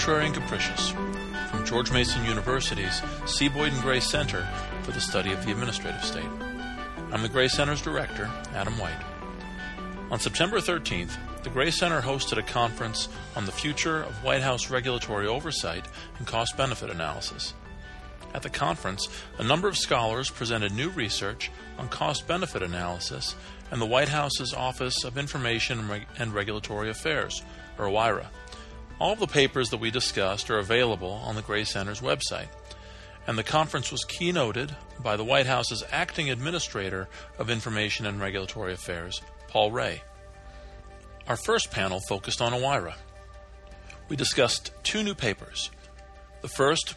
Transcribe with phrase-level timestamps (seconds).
[0.00, 0.94] Arbitrary and Capricious
[1.50, 3.50] from George Mason University's C.
[3.50, 4.48] Boyden Gray Center
[4.80, 6.24] for the Study of the Administrative State.
[7.12, 8.96] I'm the Gray Center's director, Adam White.
[10.10, 14.70] On September 13th, the Gray Center hosted a conference on the future of White House
[14.70, 15.84] regulatory oversight
[16.16, 17.52] and cost benefit analysis.
[18.32, 19.06] At the conference,
[19.36, 23.36] a number of scholars presented new research on cost benefit analysis
[23.70, 27.42] and the White House's Office of Information and Regulatory Affairs,
[27.76, 28.28] or OIRA.
[29.00, 32.48] All the papers that we discussed are available on the Gray Center's website.
[33.26, 38.74] And the conference was keynoted by the White House's acting administrator of Information and Regulatory
[38.74, 40.02] Affairs, Paul Ray.
[41.26, 42.94] Our first panel focused on OIRA.
[44.10, 45.70] We discussed two new papers.
[46.42, 46.94] The first,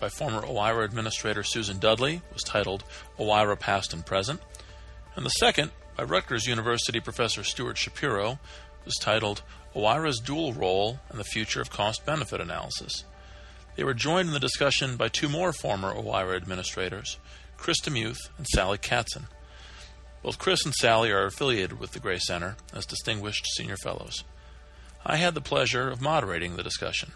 [0.00, 2.82] by former OIRA Administrator Susan Dudley, was titled
[3.18, 4.40] OIRA Past and Present,
[5.14, 8.40] and the second, by Rutgers University professor Stuart Shapiro,
[8.84, 9.42] was titled
[9.74, 13.04] OIRA's Dual Role and the Future of Cost Benefit Analysis.
[13.76, 17.18] They were joined in the discussion by two more former OIRA administrators,
[17.56, 19.24] Chris DeMuth and Sally Katzen.
[20.22, 24.24] Both Chris and Sally are affiliated with the Gray Center as distinguished senior fellows.
[25.04, 27.12] I had the pleasure of moderating the discussion.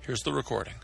[0.00, 0.74] Here's the recording.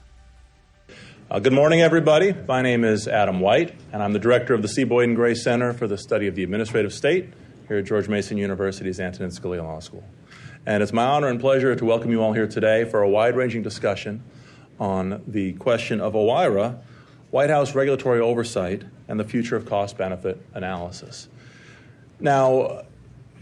[1.30, 2.34] Uh, good morning, everybody.
[2.48, 4.84] My name is Adam White, and I'm the director of the C.
[4.84, 7.32] Boyden Gray Center for the Study of the Administrative State
[7.68, 10.04] here at George Mason University's Antonin Scalia Law School.
[10.66, 13.36] And it's my honor and pleasure to welcome you all here today for a wide
[13.36, 14.22] ranging discussion
[14.80, 16.78] on the question of OIRA,
[17.30, 21.28] White House regulatory oversight, and the future of cost benefit analysis.
[22.18, 22.84] Now,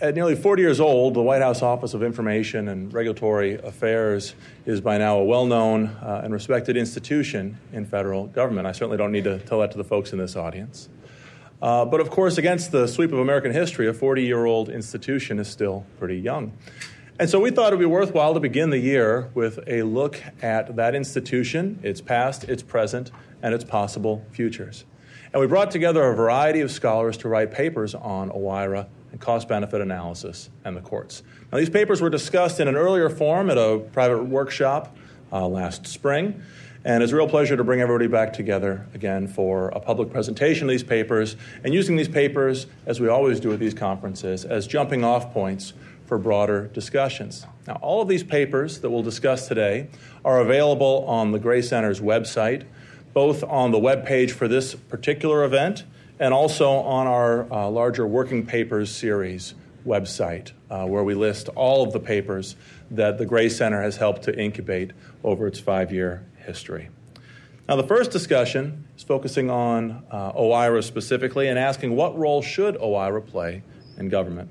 [0.01, 4.35] at nearly 40 years old, the White House Office of Information and Regulatory Affairs
[4.67, 8.67] is by now a well known uh, and respected institution in federal government.
[8.67, 10.89] I certainly don't need to tell that to the folks in this audience.
[11.63, 15.39] Uh, but of course, against the sweep of American history, a 40 year old institution
[15.39, 16.53] is still pretty young.
[17.23, 20.21] And so we thought it would be worthwhile to begin the year with a look
[20.43, 24.85] at that institution, its past, its present, and its possible futures.
[25.33, 29.47] And we brought together a variety of scholars to write papers on OIRA and cost
[29.47, 31.23] benefit analysis and the courts.
[31.53, 34.97] Now, these papers were discussed in an earlier form at a private workshop
[35.31, 36.43] uh, last spring.
[36.85, 40.65] And it's a real pleasure to bring everybody back together again for a public presentation
[40.65, 44.67] of these papers and using these papers, as we always do at these conferences, as
[44.67, 45.73] jumping off points
[46.13, 47.47] for broader discussions.
[47.67, 49.89] Now, all of these papers that we'll discuss today
[50.27, 52.65] are available on the Gray Center's website,
[53.15, 55.85] both on the web page for this particular event
[56.21, 59.55] and also on our uh, larger Working Papers series
[59.87, 62.57] website, uh, where we list all of the papers
[62.91, 64.91] that the Gray Center has helped to incubate
[65.25, 66.91] over its five year history.
[67.71, 72.77] Now, the first discussion is focusing on uh, OIRA specifically and asking what role should
[72.77, 73.63] OIRA play
[73.97, 74.51] in government.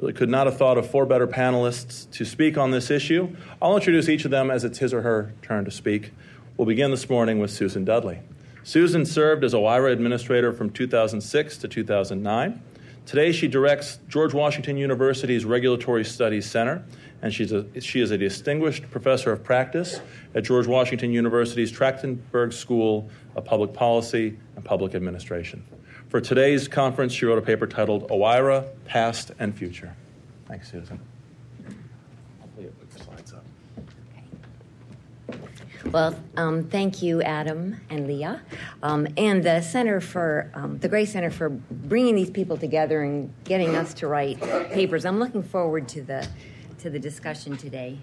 [0.00, 3.36] Really could not have thought of four better panelists to speak on this issue.
[3.60, 6.12] I'll introduce each of them as it's his or her turn to speak.
[6.56, 8.20] We'll begin this morning with Susan Dudley.
[8.64, 12.62] Susan served as OIRA administrator from 2006 to 2009.
[13.04, 16.82] Today, she directs George Washington University's Regulatory Studies Center,
[17.20, 20.00] and she's a, she is a distinguished professor of practice
[20.34, 25.62] at George Washington University's Trachtenberg School of Public Policy and Public Administration.
[26.10, 29.94] For today's conference, she wrote a paper titled OIRA Past and Future.
[30.48, 30.98] Thanks, Susan.
[32.40, 33.44] Hopefully it puts the slides up.
[35.30, 35.38] Okay.
[35.92, 38.42] Well, um, thank you, Adam and Leah,
[38.82, 43.32] um, and the Center for um, the Gray Center for bringing these people together and
[43.44, 44.40] getting us to write
[44.72, 45.04] papers.
[45.04, 46.26] I'm looking forward to the
[46.78, 47.98] to the discussion today.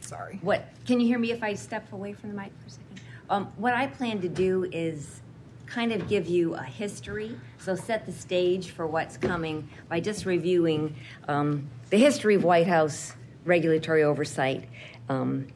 [0.00, 0.40] Sorry.
[0.42, 3.00] What can you hear me if I step away from the mic for a second?
[3.30, 5.22] Um, what I plan to do is
[5.66, 10.24] kind of give you a history, so set the stage for what's coming by just
[10.24, 10.94] reviewing
[11.28, 13.12] um, the history of White House
[13.44, 14.68] regulatory oversight.
[15.08, 15.48] Um,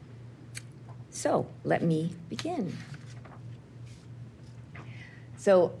[1.09, 2.77] so let me begin.
[5.37, 5.73] So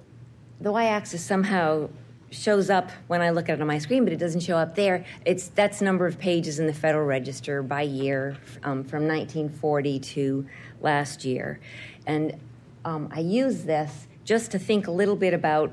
[0.59, 1.89] the y-axis somehow
[2.31, 4.75] shows up when I look at it on my screen, but it doesn't show up
[4.75, 5.05] there.
[5.25, 10.47] It's that's number of pages in the Federal Register by year um, from 1940 to
[10.81, 11.59] last year,
[12.07, 12.39] and
[12.85, 15.71] um, I use this just to think a little bit about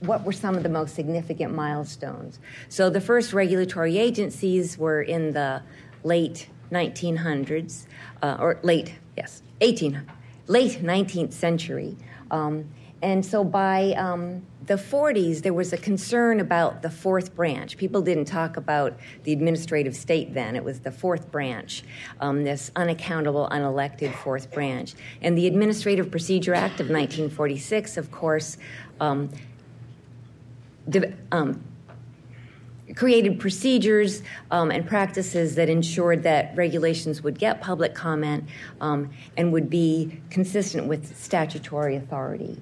[0.00, 2.38] what were some of the most significant milestones.
[2.68, 5.62] So the first regulatory agencies were in the
[6.04, 7.86] late 1900s,
[8.22, 10.02] uh, or late, yes, 18,
[10.46, 11.96] late 19th century.
[12.30, 12.66] Um,
[13.02, 17.76] and so by um, the 40s, there was a concern about the fourth branch.
[17.76, 21.84] People didn't talk about the administrative state then, it was the fourth branch,
[22.20, 24.94] um, this unaccountable, unelected fourth branch.
[25.20, 28.56] And the Administrative Procedure Act of 1946, of course,
[29.00, 29.30] um,
[31.32, 31.62] um
[32.94, 34.22] created procedures
[34.52, 38.44] um, and practices that ensured that regulations would get public comment
[38.80, 42.56] um, and would be consistent with statutory authority.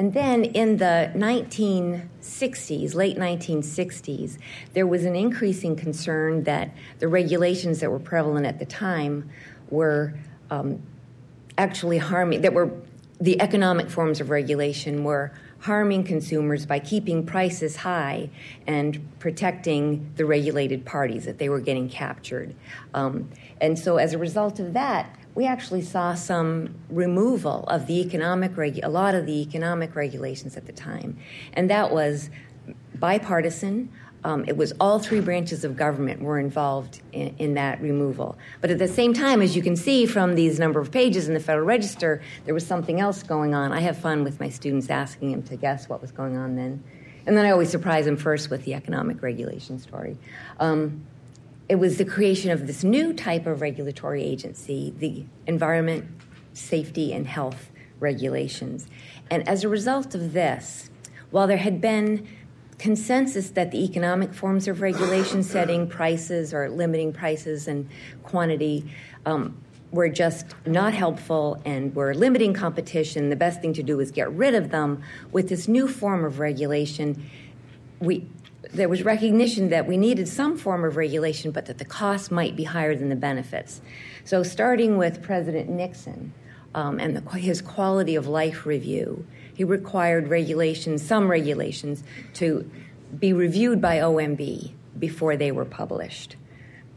[0.00, 4.38] And then in the 1960s, late 1960s,
[4.72, 6.70] there was an increasing concern that
[7.00, 9.28] the regulations that were prevalent at the time
[9.68, 10.14] were
[10.50, 10.80] um,
[11.58, 12.72] actually harming, that were
[13.20, 18.30] the economic forms of regulation were harming consumers by keeping prices high
[18.66, 22.54] and protecting the regulated parties, that they were getting captured.
[22.94, 23.28] Um,
[23.60, 28.52] and so, as a result of that, we actually saw some removal of the economic
[28.56, 31.16] regu- a lot of the economic regulations at the time,
[31.54, 32.28] and that was
[32.96, 33.90] bipartisan.
[34.22, 38.36] Um, it was all three branches of government were involved in, in, that removal.
[38.60, 41.32] But at the same time, as you can see from these number of pages in
[41.32, 43.72] the Federal Register, there was something else going on.
[43.72, 46.84] I have fun with my students asking them to guess what was going on then.
[47.26, 50.18] And then I always surprise them first with the economic regulation story.
[50.58, 51.06] Um,
[51.70, 56.04] it was the creation of this new type of regulatory agency, the Environment,
[56.52, 57.70] Safety, and Health
[58.00, 58.88] Regulations.
[59.30, 60.90] And as a result of this,
[61.30, 62.26] while there had been
[62.78, 67.88] consensus that the economic forms of regulation, setting prices or limiting prices and
[68.24, 68.90] quantity,
[69.24, 69.56] um,
[69.92, 73.30] were just not helpful and were limiting competition.
[73.30, 75.04] The best thing to do was get rid of them.
[75.30, 77.30] With this new form of regulation,
[78.00, 78.26] we
[78.72, 82.56] there was recognition that we needed some form of regulation, but that the costs might
[82.56, 83.80] be higher than the benefits.
[84.24, 86.32] So, starting with President Nixon
[86.74, 92.70] um, and the, his quality of life review, he required regulations, some regulations, to
[93.18, 96.36] be reviewed by OMB before they were published.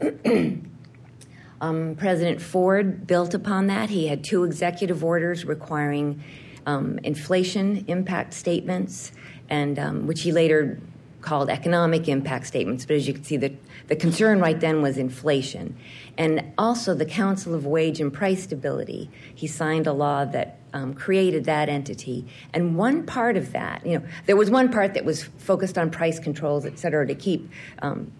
[1.60, 3.90] um, President Ford built upon that.
[3.90, 6.22] He had two executive orders requiring
[6.66, 9.12] um, inflation impact statements,
[9.48, 10.78] and um, which he later
[11.24, 12.84] called economic impact statements.
[12.86, 13.52] But as you can see, the,
[13.88, 15.76] the concern right then was inflation.
[16.18, 19.10] And also the Council of Wage and Price Stability.
[19.34, 22.26] He signed a law that um, created that entity.
[22.52, 25.90] And one part of that, you know, there was one part that was focused on
[25.90, 27.48] price controls, et cetera, to keep
[27.80, 28.12] um,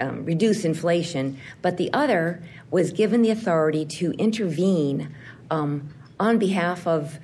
[0.00, 5.14] um, reduce inflation, but the other was given the authority to intervene
[5.50, 5.88] um,
[6.18, 7.18] on behalf of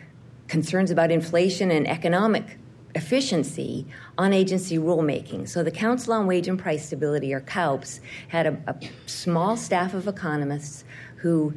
[0.49, 2.59] concerns about inflation and economic
[2.95, 3.87] efficiency
[4.19, 5.49] on agency rulemaking.
[5.49, 9.95] So the Council on Wage and Price Stability, or COWPS, had a, a small staff
[9.95, 10.85] of economists
[11.17, 11.55] who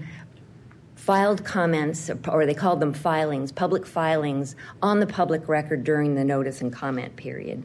[0.96, 6.24] filed comments, or they called them filings, public filings, on the public record during the
[6.24, 7.64] notice and comment period.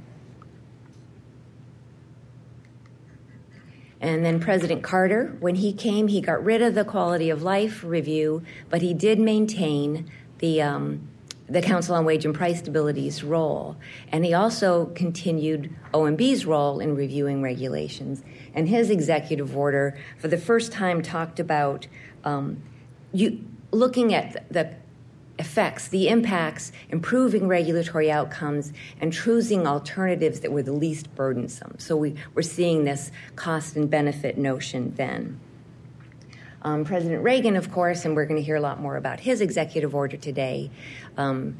[4.00, 7.84] And then President Carter, when he came, he got rid of the quality of life
[7.84, 11.08] review, but he did maintain the um,
[11.50, 13.76] the Council on Wage and Price Stability's role.
[14.12, 18.22] And he also continued OMB's role in reviewing regulations.
[18.54, 21.88] And his executive order, for the first time, talked about
[22.24, 22.62] um,
[23.12, 24.74] you looking at the
[25.38, 31.78] effects, the impacts, improving regulatory outcomes, and choosing alternatives that were the least burdensome.
[31.78, 35.40] So we, we're seeing this cost and benefit notion then.
[36.62, 39.40] Um, President Reagan, of course, and we're going to hear a lot more about his
[39.40, 40.70] executive order today.
[41.16, 41.56] Um,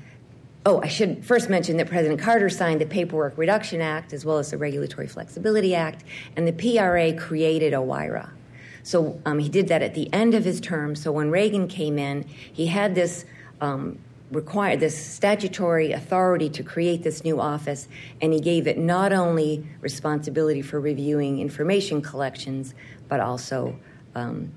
[0.67, 4.39] oh, I should first mention that President Carter signed the Paperwork Reduction Act as well
[4.39, 6.05] as the Regulatory Flexibility Act,
[6.37, 8.31] and the PRA created OIRA.
[8.83, 10.95] So um, he did that at the end of his term.
[10.95, 13.25] So when Reagan came in, he had this
[13.61, 13.99] um,
[14.31, 17.89] require this statutory authority to create this new office,
[18.21, 22.75] and he gave it not only responsibility for reviewing information collections,
[23.09, 23.77] but also
[24.15, 24.53] um,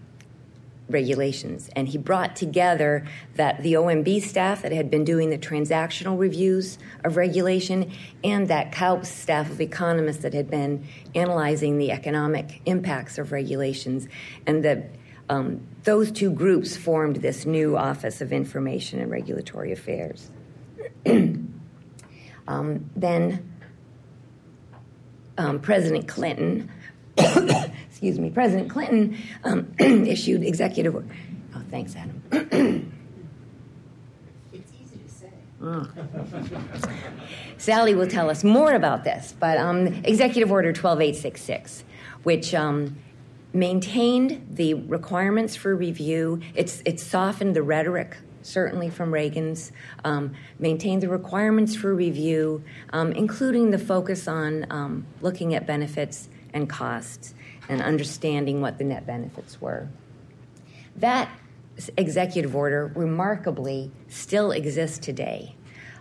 [0.89, 1.69] regulations.
[1.75, 6.77] And he brought together that the OMB staff that had been doing the transactional reviews
[7.03, 7.91] of regulation
[8.23, 10.85] and that COWPS staff of economists that had been
[11.15, 14.07] analyzing the economic impacts of regulations.
[14.45, 14.89] And that
[15.29, 20.29] um, those two groups formed this new Office of Information and Regulatory Affairs.
[22.47, 23.53] um, then
[25.37, 26.69] um, President Clinton
[27.93, 30.95] excuse me, President Clinton um, issued executive.
[30.95, 31.07] Order.
[31.55, 32.23] Oh, thanks, Adam.
[34.51, 35.29] it's easy to say.
[35.61, 35.87] Oh.
[37.59, 41.83] Sally will tell us more about this, but um, Executive Order 12866,
[42.23, 42.97] which um,
[43.53, 46.41] maintained the requirements for review.
[46.55, 49.71] It's, it softened the rhetoric certainly from Reagan's,
[50.03, 56.27] um, maintained the requirements for review, um, including the focus on um, looking at benefits
[56.53, 57.33] and costs
[57.69, 59.87] and understanding what the net benefits were.
[60.95, 61.29] That
[61.97, 65.55] executive order remarkably still exists today.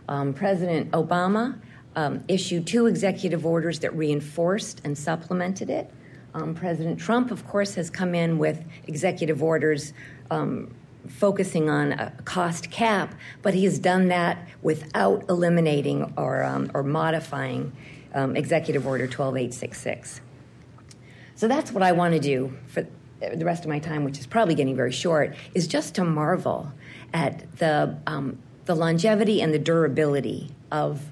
[0.09, 1.59] Um, President Obama
[1.97, 5.91] um, issued two executive orders that reinforced and supplemented it.
[6.35, 9.93] Um, President Trump, of course, has come in with executive orders
[10.31, 10.75] um,
[11.09, 16.83] focusing on a cost cap, but he has done that without eliminating or, um, or
[16.83, 17.73] modifying
[18.15, 20.21] um, Executive Order 12866.
[21.43, 22.87] So that's what I want to do for
[23.19, 26.73] the rest of my time, which is probably getting very short, is just to marvel
[27.13, 31.05] at the, um, the longevity and the durability of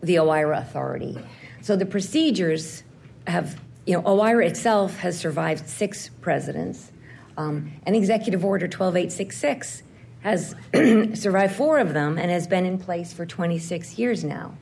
[0.00, 1.18] the OIRA authority.
[1.60, 2.84] So the procedures
[3.26, 6.92] have, you know, OIRA itself has survived six presidents.
[7.36, 9.82] Um, and Executive Order 12866
[10.20, 10.54] has
[11.20, 14.54] survived four of them and has been in place for 26 years now.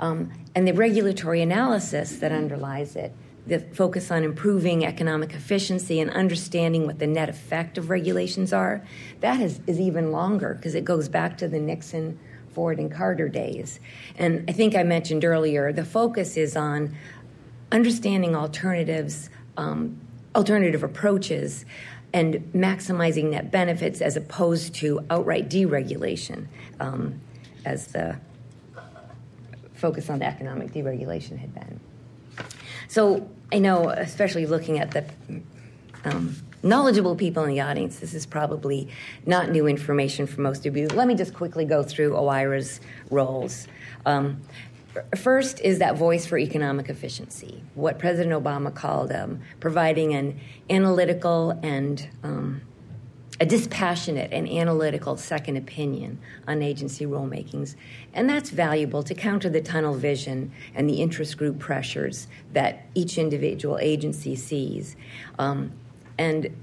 [0.00, 3.12] Um, and the regulatory analysis that underlies it,
[3.46, 8.82] the focus on improving economic efficiency and understanding what the net effect of regulations are,
[9.20, 12.18] that is, is even longer because it goes back to the Nixon
[12.52, 13.78] Ford and Carter days.
[14.16, 16.96] And I think I mentioned earlier, the focus is on
[17.70, 20.00] understanding alternatives, um,
[20.34, 21.64] alternative approaches,
[22.12, 26.46] and maximizing net benefits as opposed to outright deregulation,
[26.80, 27.20] um,
[27.64, 28.18] as the
[29.80, 31.80] focus on the economic deregulation had been.
[32.88, 35.04] So I know, especially looking at the
[36.04, 38.88] um, knowledgeable people in the audience, this is probably
[39.26, 40.88] not new information for most of you.
[40.88, 43.66] Let me just quickly go through OIRA's roles.
[44.04, 44.42] Um,
[45.16, 51.58] first is that voice for economic efficiency, what President Obama called um, providing an analytical
[51.62, 52.62] and um,
[53.40, 57.74] a dispassionate and analytical second opinion on agency rulemakings.
[58.12, 63.16] And that's valuable to counter the tunnel vision and the interest group pressures that each
[63.16, 64.94] individual agency sees.
[65.38, 65.72] Um,
[66.18, 66.54] and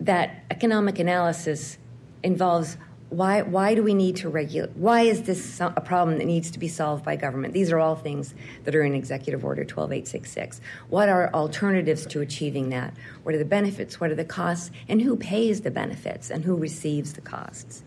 [0.00, 1.78] that economic analysis
[2.22, 2.76] involves
[3.10, 4.76] why, why do we need to regulate?
[4.76, 7.54] Why is this a problem that needs to be solved by government?
[7.54, 8.34] These are all things
[8.64, 10.60] that are in Executive Order 12866.
[10.88, 12.92] What are alternatives to achieving that?
[13.22, 13.98] What are the benefits?
[13.98, 14.70] What are the costs?
[14.88, 17.82] And who pays the benefits and who receives the costs?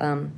[0.00, 0.32] Um,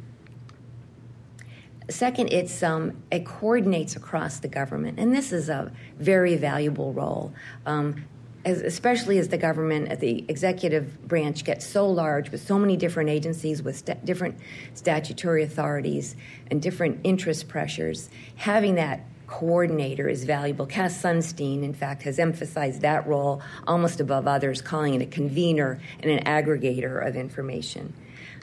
[1.89, 7.33] second, it's, um, it coordinates across the government, and this is a very valuable role.
[7.65, 8.05] Um,
[8.47, 12.77] as, especially as the government, at the executive branch gets so large with so many
[12.77, 14.39] different agencies with st- different
[14.73, 16.15] statutory authorities
[16.49, 20.65] and different interest pressures, having that coordinator is valuable.
[20.65, 25.81] Cass Sunstein, in fact, has emphasized that role almost above others, calling it a convener
[25.99, 27.93] and an aggregator of information.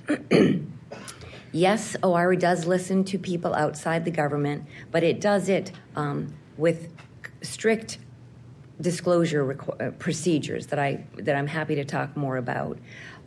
[1.54, 6.90] yes, OIRA does listen to people outside the government, but it does it um, with
[7.42, 8.00] strict
[8.82, 12.78] disclosure uh, procedures that I that I'm happy to talk more about,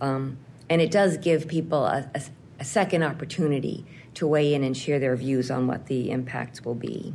[0.00, 0.38] um,
[0.68, 2.22] and it does give people a, a,
[2.60, 3.84] a, second opportunity
[4.14, 7.14] to weigh in and share their views on what the impacts will be.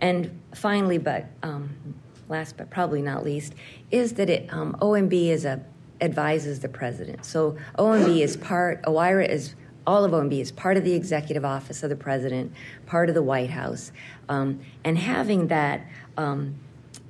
[0.00, 1.94] And finally, but um,
[2.28, 3.54] last but probably not least,
[3.90, 5.62] is that it um, OMB is a
[6.00, 7.24] advises the president.
[7.24, 8.82] So OMB is part.
[8.84, 9.54] OIRA is
[9.86, 12.52] all of OMB is part of the executive office of the president,
[12.86, 13.92] part of the White House,
[14.28, 15.86] um, and having that
[16.16, 16.54] um,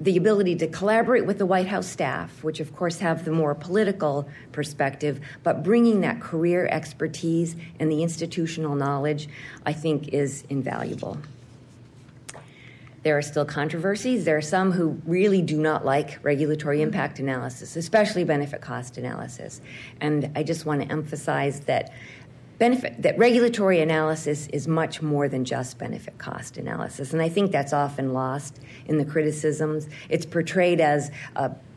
[0.00, 3.54] the ability to collaborate with the White House staff, which of course have the more
[3.54, 9.28] political perspective, but bringing that career expertise and the institutional knowledge,
[9.66, 11.18] I think, is invaluable.
[13.02, 14.26] There are still controversies.
[14.26, 16.88] There are some who really do not like regulatory mm-hmm.
[16.88, 19.60] impact analysis, especially benefit cost analysis.
[20.00, 21.92] And I just want to emphasize that
[22.60, 27.12] benefit that regulatory analysis is much more than just benefit cost analysis.
[27.14, 29.88] And i think that's often lost in the criticisms.
[30.08, 31.10] It's portrayed as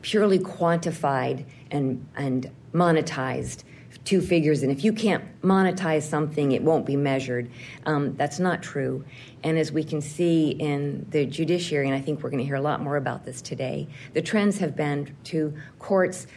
[0.01, 3.63] purely quantified and and monetized
[4.03, 4.63] two figures.
[4.63, 7.49] And if you can't monetize something it won't be measured.
[7.85, 9.05] Um, that's not true.
[9.43, 12.61] And as we can see in the judiciary and i think we're going to hear
[12.63, 16.27] a lot more about this today the trends have been to courts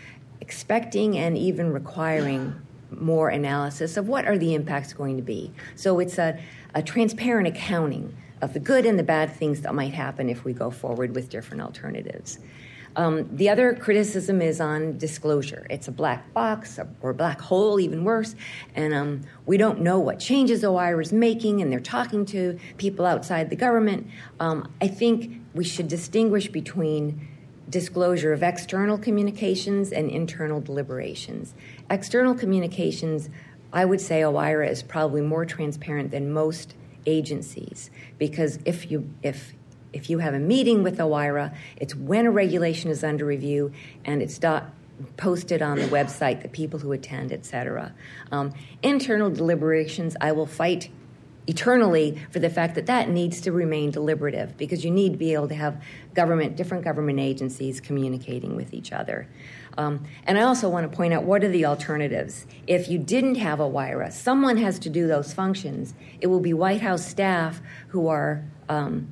[0.40, 2.54] expecting and even requiring
[2.90, 5.52] more analysis of what are the impacts going to be.
[5.74, 6.38] So it's a,
[6.74, 10.52] a transparent accounting of the good and the bad things that might happen if we
[10.52, 12.38] go forward with different alternatives.
[12.96, 15.66] Um, the other criticism is on disclosure.
[15.68, 18.34] It's a black box or black hole, even worse,
[18.74, 23.04] and um, we don't know what changes OIRA is making, and they're talking to people
[23.04, 24.06] outside the government.
[24.40, 27.28] Um, I think we should distinguish between
[27.68, 31.52] disclosure of external communications and internal deliberations.
[31.90, 33.28] External communications,
[33.72, 36.74] I would say OIRA is probably more transparent than most
[37.06, 39.54] agencies because if you if
[39.92, 43.72] if you have a meeting with OIRA, it's when a regulation is under review
[44.04, 44.38] and it's
[45.16, 47.94] posted on the website, the people who attend, et cetera.
[48.32, 48.52] Um,
[48.82, 50.90] internal deliberations, I will fight
[51.46, 55.32] eternally for the fact that that needs to remain deliberative because you need to be
[55.32, 55.82] able to have
[56.14, 59.28] government, different government agencies communicating with each other.
[59.78, 62.46] Um, and I also want to point out what are the alternatives.
[62.66, 65.94] If you didn't have a OIRA, someone has to do those functions.
[66.20, 69.08] It will be White House staff who are um,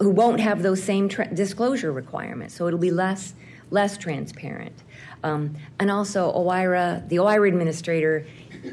[0.00, 2.54] who won't have those same tra- disclosure requirements.
[2.54, 3.34] So it'll be less
[3.70, 4.82] less transparent.
[5.22, 8.26] Um, and also, OIRA, the OIRA administrator,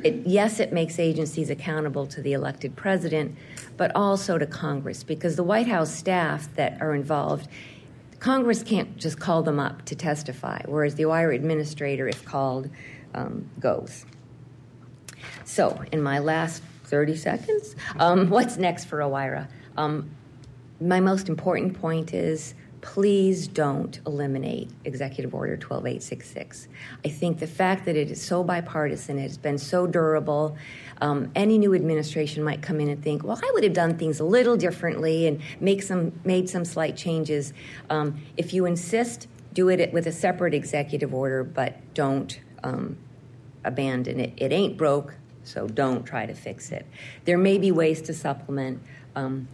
[0.04, 3.36] it, yes, it makes agencies accountable to the elected president,
[3.78, 7.48] but also to Congress because the White House staff that are involved
[8.22, 12.70] Congress can't just call them up to testify, whereas the OIRA administrator, if called,
[13.16, 14.06] um, goes.
[15.44, 19.48] So, in my last 30 seconds, um, what's next for OIRA?
[19.76, 20.12] Um,
[20.80, 26.68] my most important point is please don't eliminate Executive Order 12866.
[27.06, 30.58] I think the fact that it is so bipartisan, it has been so durable,
[31.00, 34.20] um, any new administration might come in and think, well, I would have done things
[34.20, 37.54] a little differently and make some, made some slight changes.
[37.90, 42.98] Um, if you insist, do it with a separate executive order, but don't um,
[43.64, 44.34] abandon it.
[44.38, 46.86] It ain't broke, so don't try to fix it.
[47.26, 48.82] There may be ways to supplement,
[49.16, 49.48] um,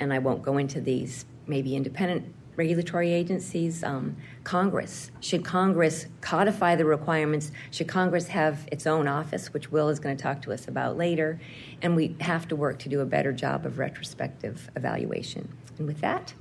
[0.00, 5.12] and I won't go into these, maybe independent regulatory agencies, um, Congress.
[5.20, 7.52] Should Congress codify the requirements?
[7.70, 10.96] Should Congress have its own office, which Will is going to talk to us about
[10.96, 11.40] later?
[11.80, 15.48] And we have to work to do a better job of retrospective evaluation.
[15.78, 16.34] And with that,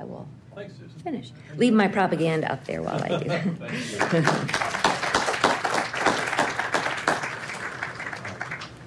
[0.00, 0.74] I will Thanks,
[1.04, 1.32] finish.
[1.56, 3.30] Leave my propaganda up there while I do.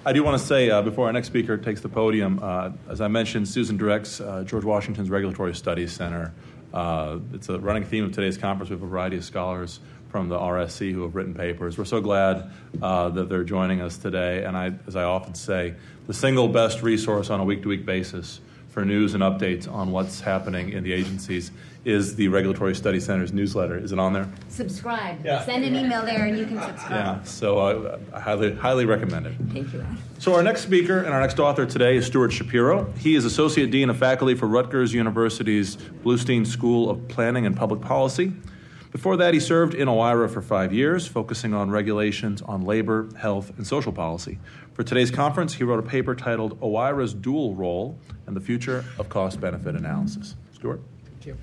[0.06, 3.00] I do want to say uh, before our next speaker takes the podium, uh, as
[3.00, 6.34] I mentioned, Susan directs uh, George Washington's Regulatory Studies Center.
[6.74, 8.70] Uh, it's a running theme of today's conference.
[8.70, 11.78] We have a variety of scholars from the RSC who have written papers.
[11.78, 14.44] We're so glad uh, that they're joining us today.
[14.44, 15.76] And I, as I often say,
[16.08, 19.92] the single best resource on a week to week basis for news and updates on
[19.92, 21.52] what's happening in the agencies
[21.86, 23.78] is the Regulatory Study Center's newsletter.
[23.78, 24.30] Is it on there?
[24.50, 25.26] subscribe.
[25.26, 25.44] Yeah.
[25.44, 26.92] Send an email there and you can subscribe.
[26.92, 27.24] Yeah.
[27.24, 29.34] So uh, I highly, highly recommend it.
[29.52, 29.86] Thank you.
[30.20, 32.92] So, our next speaker and our next author today is Stuart Shapiro.
[32.98, 37.80] He is Associate Dean of Faculty for Rutgers University's Bloustein School of Planning and Public
[37.80, 38.34] Policy.
[38.92, 43.54] Before that, he served in OIRA for five years, focusing on regulations on labor, health,
[43.58, 44.40] and social policy.
[44.80, 49.10] For today's conference, he wrote a paper titled OIRA's Dual Role and the Future of
[49.10, 50.38] Cost Benefit Analysis.
[50.54, 50.80] Stuart?
[51.04, 51.38] Thank you.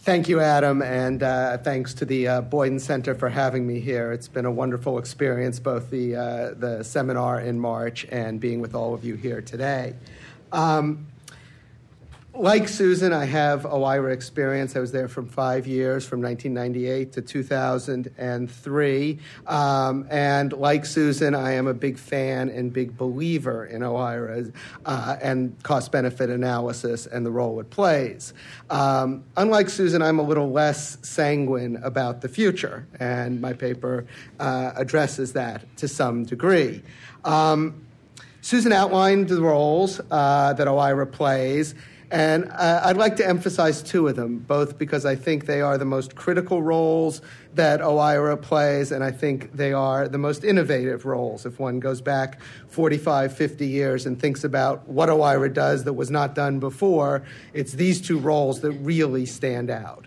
[0.00, 4.12] Thank you, Adam, and uh, thanks to the uh, Boyden Center for having me here.
[4.12, 8.74] It's been a wonderful experience, both the, uh, the seminar in March and being with
[8.74, 9.94] all of you here today.
[10.52, 11.06] Um,
[12.38, 14.76] like Susan, I have OIRA experience.
[14.76, 19.18] I was there from five years, from 1998 to 2003.
[19.46, 24.52] Um, and like Susan, I am a big fan and big believer in OIRA
[24.84, 28.34] uh, and cost benefit analysis and the role it plays.
[28.70, 34.06] Um, unlike Susan, I'm a little less sanguine about the future, and my paper
[34.38, 36.82] uh, addresses that to some degree.
[37.24, 37.86] Um,
[38.42, 41.74] Susan outlined the roles uh, that OIRA plays.
[42.10, 45.76] And uh, I'd like to emphasize two of them, both because I think they are
[45.76, 47.20] the most critical roles
[47.54, 51.46] that OIRA plays, and I think they are the most innovative roles.
[51.46, 56.10] If one goes back 45, 50 years and thinks about what OIRA does that was
[56.10, 60.06] not done before, it's these two roles that really stand out.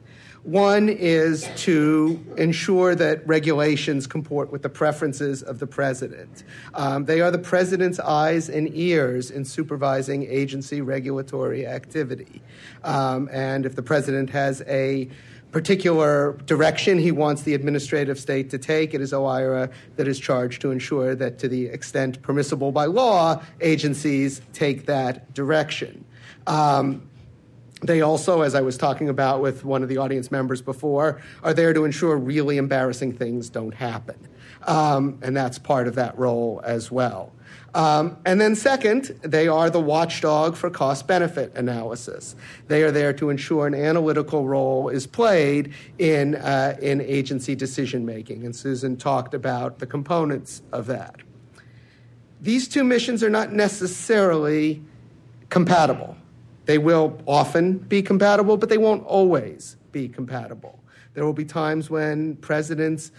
[0.50, 6.44] One is to ensure that regulations comport with the preferences of the president.
[6.74, 12.42] Um, they are the president's eyes and ears in supervising agency regulatory activity.
[12.84, 15.10] Um, and if the president has a
[15.52, 20.64] particular direction he wants the administrative state to take, it is OIRA that is charged
[20.64, 26.06] to ensure that, to the extent permissible by law, agencies take that direction.
[26.48, 27.09] Um,
[27.82, 31.54] they also, as I was talking about with one of the audience members before, are
[31.54, 34.18] there to ensure really embarrassing things don't happen.
[34.68, 37.32] Um, and that's part of that role as well.
[37.74, 42.36] Um, and then, second, they are the watchdog for cost benefit analysis.
[42.68, 48.06] They are there to ensure an analytical role is played in, uh, in agency decision
[48.06, 48.44] making.
[48.44, 51.15] And Susan talked about the components of that.
[52.42, 54.82] These two missions are not necessarily
[55.50, 56.18] compatible.
[56.69, 60.77] They will often be compatible, but they won't always be compatible.
[61.15, 63.12] There will be times when presidents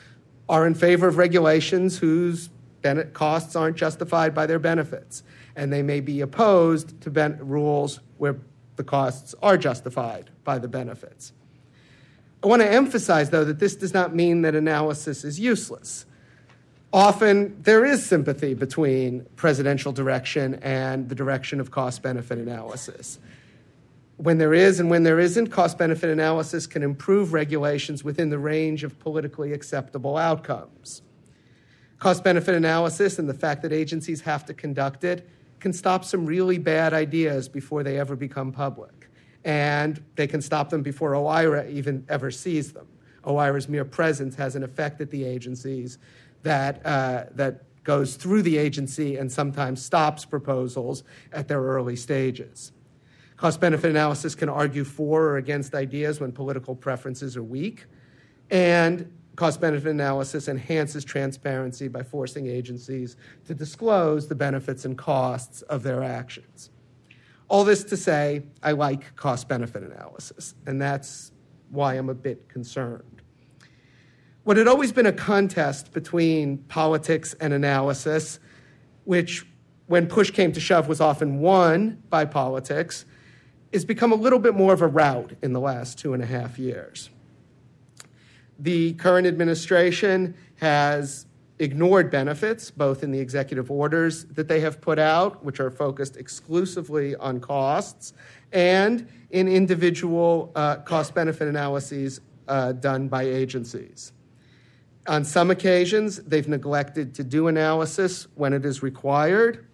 [0.49, 2.49] are in favor of regulations whose
[3.13, 5.25] costs aren't justified by their benefits,
[5.57, 8.37] and they may be opposed to ben- rules where
[8.77, 11.33] the costs are justified by the benefits.
[12.45, 16.07] I want to emphasize, though, that this does not mean that analysis is useless.
[16.93, 23.19] Often there is sympathy between presidential direction and the direction of cost benefit analysis.
[24.21, 28.39] When there is and when there isn't, cost benefit analysis can improve regulations within the
[28.39, 31.01] range of politically acceptable outcomes.
[31.99, 35.27] Cost benefit analysis and the fact that agencies have to conduct it
[35.59, 39.09] can stop some really bad ideas before they ever become public.
[39.47, 42.89] And they can stop them before OIRA even ever sees them.
[43.25, 45.97] OIRA's mere presence has an effect at the agencies
[46.43, 52.73] that, uh, that goes through the agency and sometimes stops proposals at their early stages.
[53.41, 57.87] Cost benefit analysis can argue for or against ideas when political preferences are weak.
[58.51, 65.63] And cost benefit analysis enhances transparency by forcing agencies to disclose the benefits and costs
[65.63, 66.69] of their actions.
[67.49, 71.33] All this to say, I like cost benefit analysis, and that's
[71.71, 73.21] why I'm a bit concerned
[74.45, 78.39] what had always been a contest between politics and analysis,
[79.05, 79.47] which,
[79.87, 83.05] when push came to shove, was often won by politics,
[83.73, 86.27] has become a little bit more of a rout in the last two and a
[86.27, 87.11] half years.
[88.59, 91.27] The current administration has
[91.59, 96.17] ignored benefits, both in the executive orders that they have put out, which are focused
[96.17, 98.13] exclusively on costs,
[98.53, 104.13] and in individual uh, cost benefit analyses uh, done by agencies.
[105.07, 109.67] On some occasions, they've neglected to do analysis when it is required.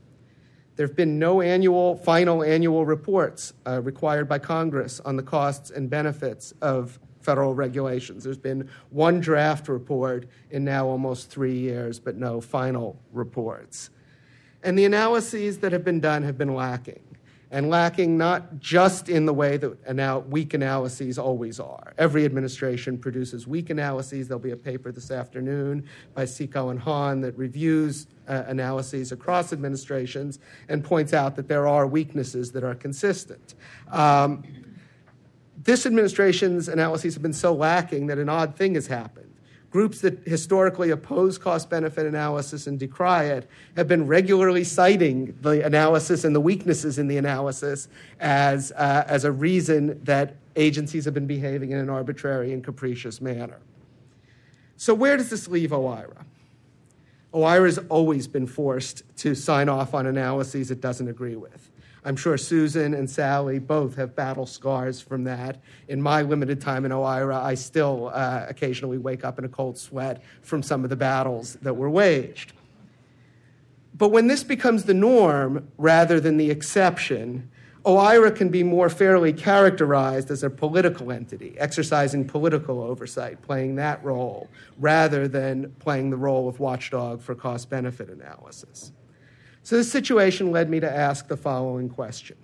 [0.76, 5.70] There have been no annual, final annual reports uh, required by Congress on the costs
[5.70, 8.24] and benefits of federal regulations.
[8.24, 13.90] There's been one draft report in now almost three years, but no final reports.
[14.62, 17.00] And the analyses that have been done have been lacking
[17.50, 21.92] and lacking not just in the way that weak analyses always are.
[21.96, 24.26] Every administration produces weak analyses.
[24.26, 29.52] There'll be a paper this afternoon by Cecot and Hahn that reviews uh, analyses across
[29.52, 33.54] administrations and points out that there are weaknesses that are consistent.
[33.92, 34.42] Um,
[35.62, 39.25] this administration's analyses have been so lacking that an odd thing has happened
[39.70, 45.64] Groups that historically oppose cost benefit analysis and decry it have been regularly citing the
[45.64, 47.88] analysis and the weaknesses in the analysis
[48.20, 53.20] as, uh, as a reason that agencies have been behaving in an arbitrary and capricious
[53.20, 53.58] manner.
[54.76, 56.24] So, where does this leave OIRA?
[57.34, 61.70] OIRA has always been forced to sign off on analyses it doesn't agree with.
[62.06, 65.60] I'm sure Susan and Sally both have battle scars from that.
[65.88, 69.76] In my limited time in OIRA, I still uh, occasionally wake up in a cold
[69.76, 72.52] sweat from some of the battles that were waged.
[73.92, 77.50] But when this becomes the norm rather than the exception,
[77.84, 84.04] OIRA can be more fairly characterized as a political entity, exercising political oversight, playing that
[84.04, 88.92] role, rather than playing the role of watchdog for cost benefit analysis.
[89.66, 92.36] So this situation led me to ask the following question.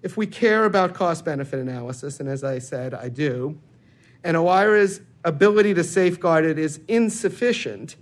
[0.00, 3.58] If we care about cost benefit analysis, and as I said, I do,
[4.24, 7.96] and OIRA's ability to safeguard it is insufficient,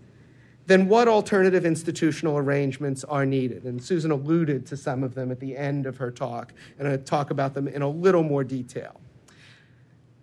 [0.67, 3.65] then what alternative institutional arrangements are needed?
[3.65, 6.99] And Susan alluded to some of them at the end of her talk, and I'll
[6.99, 9.01] talk about them in a little more detail.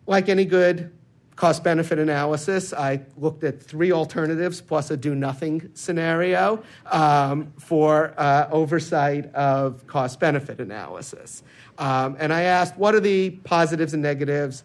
[0.07, 0.93] Like any good
[1.35, 8.13] cost benefit analysis, I looked at three alternatives plus a do nothing scenario um, for
[8.17, 11.43] uh, oversight of cost benefit analysis.
[11.77, 14.63] Um, and I asked what are the positives and negatives,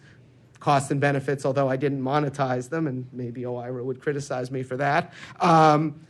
[0.59, 4.77] costs and benefits, although I didn't monetize them, and maybe OIRA would criticize me for
[4.77, 5.13] that.
[5.39, 6.05] Um,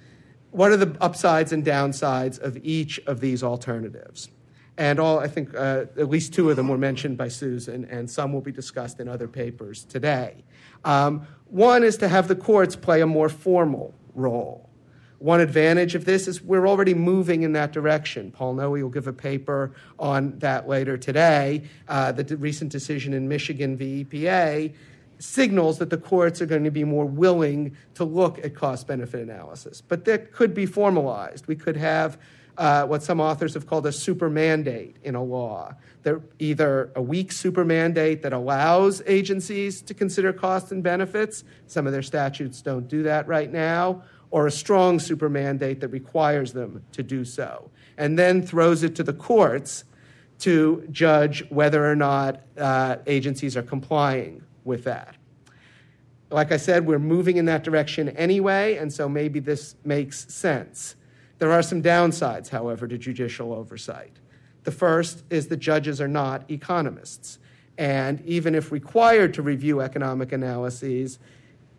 [0.51, 4.29] what are the upsides and downsides of each of these alternatives?
[4.77, 8.09] And all, I think uh, at least two of them were mentioned by Susan, and
[8.09, 10.43] some will be discussed in other papers today.
[10.85, 14.69] Um, one is to have the courts play a more formal role.
[15.19, 18.31] One advantage of this is we're already moving in that direction.
[18.31, 21.63] Paul Noe will give a paper on that later today.
[21.87, 24.05] Uh, the recent decision in Michigan v.
[24.05, 24.73] EPA
[25.19, 29.21] signals that the courts are going to be more willing to look at cost benefit
[29.21, 29.81] analysis.
[29.81, 31.47] But that could be formalized.
[31.47, 32.19] We could have
[32.57, 35.75] uh, what some authors have called a super mandate in a law.
[36.03, 41.85] They're either a weak super mandate that allows agencies to consider costs and benefits, some
[41.85, 46.53] of their statutes don't do that right now, or a strong super mandate that requires
[46.53, 49.83] them to do so, and then throws it to the courts
[50.39, 55.15] to judge whether or not uh, agencies are complying with that.
[56.29, 60.95] Like I said, we're moving in that direction anyway, and so maybe this makes sense.
[61.39, 64.13] There are some downsides, however, to judicial oversight.
[64.63, 67.39] The first is that judges are not economists.
[67.77, 71.19] And even if required to review economic analyses,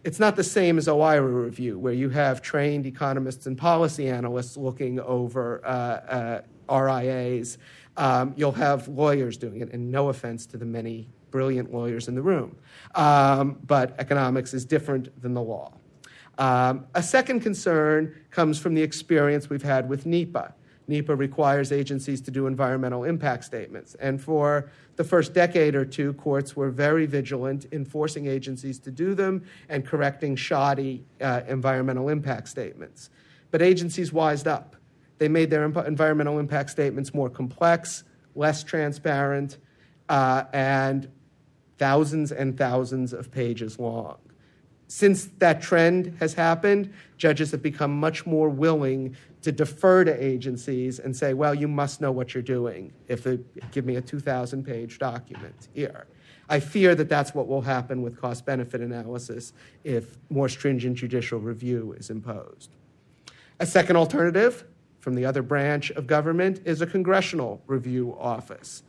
[0.05, 4.57] it's not the same as OIRA review, where you have trained economists and policy analysts
[4.57, 6.40] looking over uh,
[6.71, 7.59] uh, RIAs.
[7.97, 12.14] Um, you'll have lawyers doing it, and no offense to the many brilliant lawyers in
[12.14, 12.57] the room.
[12.94, 15.73] Um, but economics is different than the law.
[16.38, 20.55] Um, a second concern comes from the experience we've had with NEPA.
[20.87, 23.94] NEPA requires agencies to do environmental impact statements.
[23.96, 28.90] And for the first decade or two, courts were very vigilant in forcing agencies to
[28.90, 33.11] do them and correcting shoddy uh, environmental impact statements.
[33.51, 34.77] But agencies wised up.
[35.18, 39.59] They made their imp- environmental impact statements more complex, less transparent,
[40.09, 41.11] uh, and
[41.77, 44.18] thousands and thousands of pages long
[44.88, 50.98] since that trend has happened, judges have become much more willing to defer to agencies
[50.98, 53.38] and say, well, you must know what you're doing if they
[53.70, 56.07] give me a 2,000 page document here.
[56.48, 59.53] I fear that that's what will happen with cost benefit analysis
[59.85, 62.70] if more stringent judicial review is imposed.
[63.61, 64.64] A second alternative
[65.01, 68.83] from the other branch of government is a congressional review office.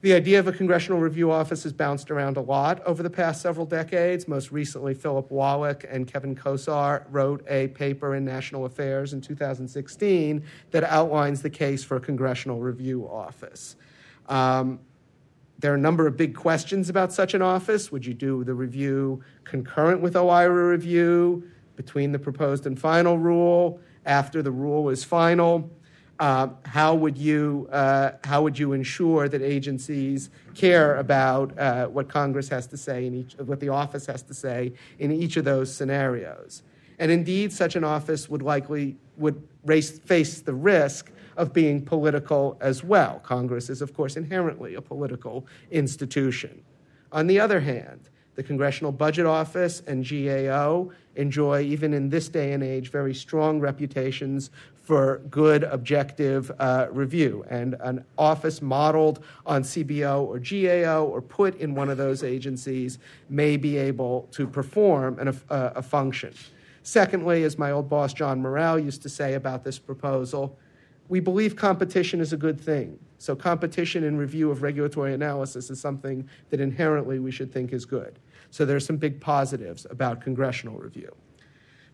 [0.00, 3.42] The idea of a congressional review office has bounced around a lot over the past
[3.42, 4.28] several decades.
[4.28, 10.44] Most recently, Philip Wallach and Kevin Kosar wrote a paper in National Affairs in 2016
[10.70, 13.74] that outlines the case for a congressional review office.
[14.28, 14.78] Um,
[15.58, 17.90] there are a number of big questions about such an office.
[17.90, 21.42] Would you do the review concurrent with OIRA review,
[21.74, 25.68] between the proposed and final rule, after the rule is final?
[26.18, 32.08] Uh, how would you uh, how would you ensure that agencies care about uh, what
[32.08, 35.44] Congress has to say in each what the office has to say in each of
[35.44, 36.62] those scenarios?
[36.98, 42.58] And indeed, such an office would likely would race, face the risk of being political
[42.60, 43.20] as well.
[43.20, 46.62] Congress is, of course, inherently a political institution.
[47.12, 52.52] On the other hand, the Congressional Budget Office and GAO enjoy, even in this day
[52.52, 54.50] and age, very strong reputations
[54.88, 57.44] for good objective uh, review.
[57.50, 62.98] And an office modeled on CBO or GAO or put in one of those agencies
[63.28, 66.32] may be able to perform an, a, a function.
[66.84, 70.58] Secondly, as my old boss John Morrall used to say about this proposal,
[71.10, 72.98] we believe competition is a good thing.
[73.18, 77.84] So, competition in review of regulatory analysis is something that inherently we should think is
[77.84, 78.18] good.
[78.50, 81.14] So, there are some big positives about congressional review.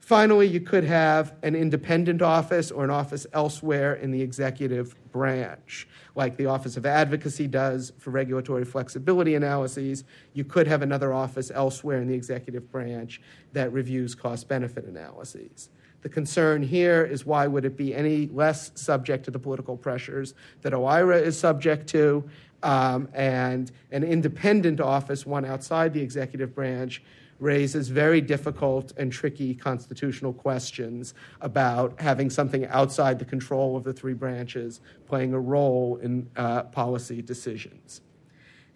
[0.04, 5.88] Finally, you could have an independent office or an office elsewhere in the executive branch,
[6.14, 10.04] like the Office of Advocacy does for regulatory flexibility analyses.
[10.34, 13.22] You could have another office elsewhere in the executive branch
[13.54, 15.70] that reviews cost benefit analyses.
[16.02, 20.34] The concern here is why would it be any less subject to the political pressures
[20.60, 22.28] that OIRA is subject to?
[22.62, 27.02] Um, and an independent office, one outside the executive branch,
[27.40, 33.92] raises very difficult and tricky constitutional questions about having something outside the control of the
[33.92, 38.00] three branches playing a role in uh, policy decisions.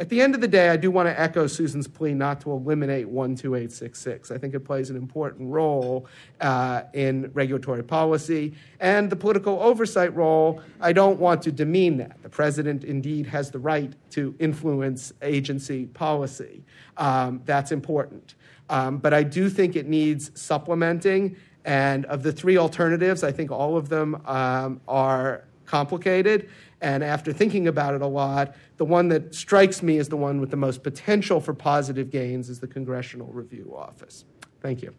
[0.01, 2.53] At the end of the day, I do want to echo Susan's plea not to
[2.53, 4.31] eliminate 12866.
[4.31, 6.07] I think it plays an important role
[6.41, 8.55] uh, in regulatory policy.
[8.79, 12.23] And the political oversight role, I don't want to demean that.
[12.23, 16.63] The president indeed has the right to influence agency policy.
[16.97, 18.37] Um, that's important.
[18.71, 21.37] Um, but I do think it needs supplementing.
[21.65, 26.49] And of the three alternatives, I think all of them um, are complicated.
[26.81, 30.41] And after thinking about it a lot, the one that strikes me as the one
[30.41, 34.25] with the most potential for positive gains is the Congressional Review Office.
[34.61, 34.95] Thank you.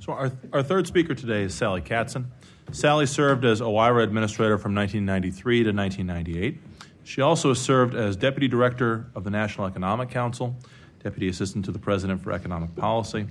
[0.00, 2.26] So, our, our third speaker today is Sally Katzen.
[2.72, 6.69] Sally served as OIRA administrator from 1993 to 1998.
[7.04, 10.56] She also served as Deputy Director of the National Economic Council,
[11.02, 13.26] Deputy Assistant to the President for Economic Policy,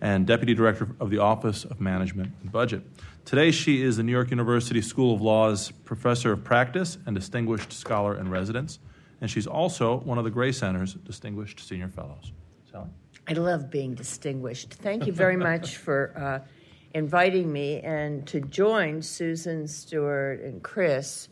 [0.00, 2.82] and Deputy Director of the Office of Management and Budget.
[3.24, 7.72] Today, she is the New York University School of Law's Professor of Practice and Distinguished
[7.72, 8.80] Scholar in Residence,
[9.20, 12.32] and she's also one of the Gray Center's Distinguished Senior Fellows.
[12.70, 12.88] Sally?
[13.28, 14.74] I love being distinguished.
[14.74, 16.48] Thank you very much for uh,
[16.94, 21.28] inviting me and to join Susan, Stuart, and Chris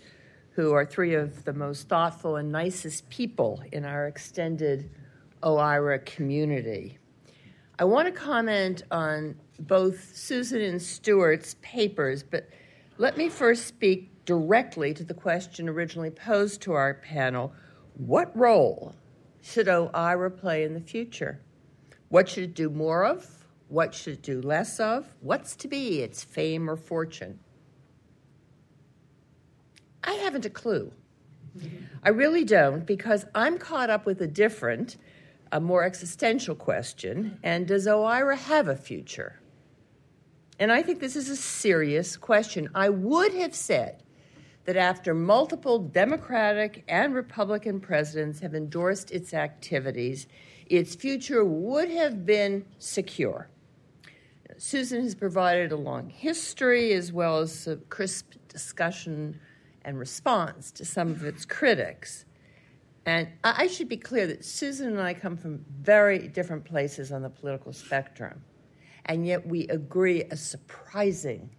[0.60, 4.90] who are three of the most thoughtful and nicest people in our extended
[5.42, 6.98] OIRA community.
[7.78, 12.50] I want to comment on both Susan and Stuart's papers, but
[12.98, 17.54] let me first speak directly to the question originally posed to our panel
[17.94, 18.94] What role
[19.40, 21.40] should OIRA play in the future?
[22.10, 23.46] What should it do more of?
[23.68, 25.14] What should it do less of?
[25.20, 27.38] What's to be its fame or fortune?
[30.04, 30.92] I haven't a clue.
[32.02, 34.96] I really don't because I'm caught up with a different,
[35.52, 37.38] a more existential question.
[37.42, 39.40] And does OIRA have a future?
[40.58, 42.68] And I think this is a serious question.
[42.74, 44.02] I would have said
[44.64, 50.26] that after multiple Democratic and Republican presidents have endorsed its activities,
[50.66, 53.48] its future would have been secure.
[54.58, 59.40] Susan has provided a long history as well as a crisp discussion
[59.84, 62.24] and response to some of its critics.
[63.06, 67.22] And I should be clear that Susan and I come from very different places on
[67.22, 68.42] the political spectrum,
[69.06, 71.50] and yet we agree a surprising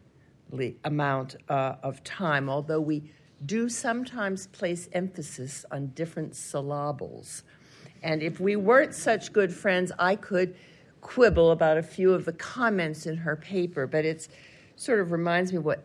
[0.84, 3.12] amount uh, of time, although we
[3.46, 7.44] do sometimes place emphasis on different syllables.
[8.04, 10.56] And if we weren't such good friends, I could
[11.02, 14.28] quibble about a few of the comments in her paper, but it
[14.76, 15.84] sort of reminds me what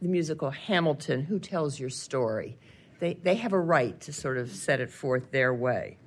[0.00, 2.58] the musical Hamilton, Who Tells Your Story?
[3.00, 5.98] They, they have a right to sort of set it forth their way.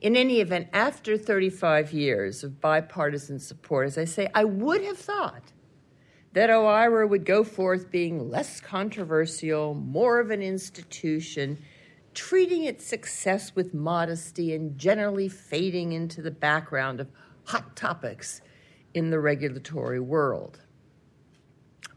[0.00, 4.98] In any event, after 35 years of bipartisan support, as I say, I would have
[4.98, 5.52] thought
[6.32, 11.58] that OIRA would go forth being less controversial, more of an institution,
[12.14, 17.08] treating its success with modesty and generally fading into the background of
[17.44, 18.40] hot topics
[18.94, 20.60] in the regulatory world.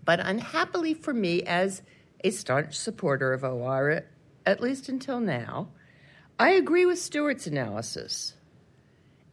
[0.05, 1.81] But unhappily for me, as
[2.23, 4.03] a staunch supporter of OIRA,
[4.45, 5.69] at least until now,
[6.39, 8.35] I agree with Stuart's analysis.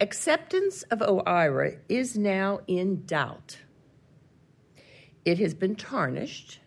[0.01, 3.59] Acceptance of OIRA is now in doubt.
[5.25, 6.59] It has been tarnished,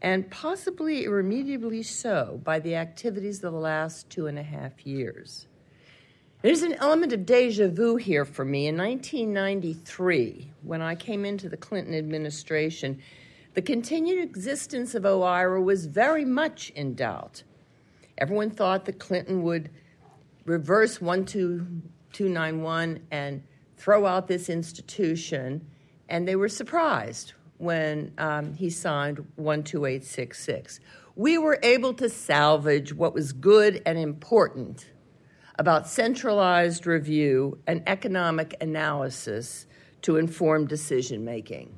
[0.00, 5.48] and possibly irremediably so, by the activities of the last two and a half years.
[6.42, 8.66] There's an element of deja vu here for me.
[8.66, 13.00] In 1993, when I came into the Clinton administration,
[13.54, 17.44] the continued existence of OIRA was very much in doubt.
[18.18, 19.70] Everyone thought that Clinton would
[20.44, 23.44] reverse 12291 and
[23.76, 25.64] throw out this institution,
[26.08, 30.80] and they were surprised when um, he signed 12866.
[31.14, 34.90] We were able to salvage what was good and important
[35.60, 39.68] about centralized review and economic analysis
[40.02, 41.76] to inform decision making.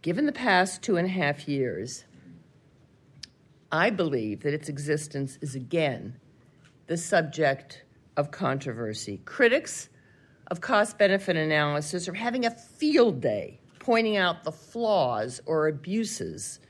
[0.00, 2.04] Given the past two and a half years,
[3.72, 6.20] I believe that its existence is again
[6.86, 7.84] the subject
[8.16, 9.20] of controversy.
[9.24, 9.88] Critics
[10.46, 16.60] of cost benefit analysis are having a field day pointing out the flaws or abuses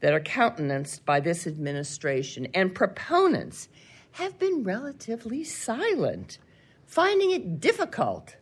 [0.00, 3.68] that are countenanced by this administration, and proponents
[4.12, 6.38] have been relatively silent,
[6.86, 8.36] finding it difficult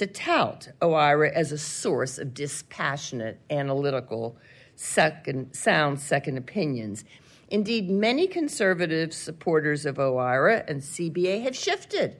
[0.00, 4.34] to tout OIRA as a source of dispassionate, analytical,
[4.74, 7.04] second, sound second opinions.
[7.50, 12.16] Indeed, many conservative supporters of OIRA and CBA have shifted.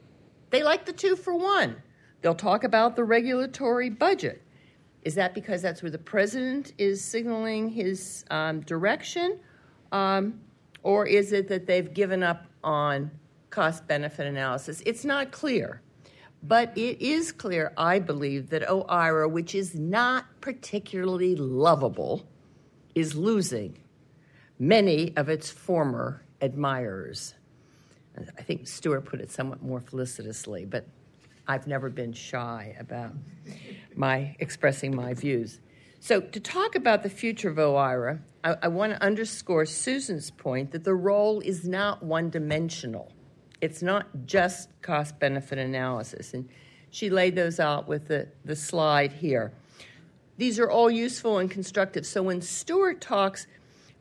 [0.51, 1.83] They like the two for one.
[2.21, 4.43] They'll talk about the regulatory budget.
[5.01, 9.41] Is that because that's where the president is signaling his um, direction?
[9.91, 10.39] Um,
[10.83, 13.11] or is it that they've given up on
[13.49, 14.83] cost benefit analysis?
[14.85, 15.81] It's not clear.
[16.43, 22.27] But it is clear, I believe, that OIRA, which is not particularly lovable,
[22.95, 23.79] is losing
[24.59, 27.35] many of its former admirers.
[28.39, 30.87] I think Stuart put it somewhat more felicitously, but
[31.47, 33.13] I've never been shy about
[33.95, 35.61] my expressing my views.
[36.01, 40.73] So, to talk about the future of OIRA, I, I want to underscore Susan's point
[40.73, 43.13] that the role is not one dimensional.
[43.61, 46.35] It's not just cost benefit analysis.
[46.35, 46.49] And
[46.91, 49.53] she laid those out with the, the slide here.
[50.37, 52.07] These are all useful and constructive.
[52.07, 53.47] So, when Stuart talks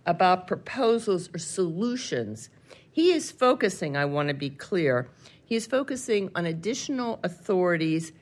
[0.05, 2.49] about proposals or solutions,
[2.89, 5.09] he is focusing, I want to be clear,
[5.43, 8.13] he is focusing on additional authorities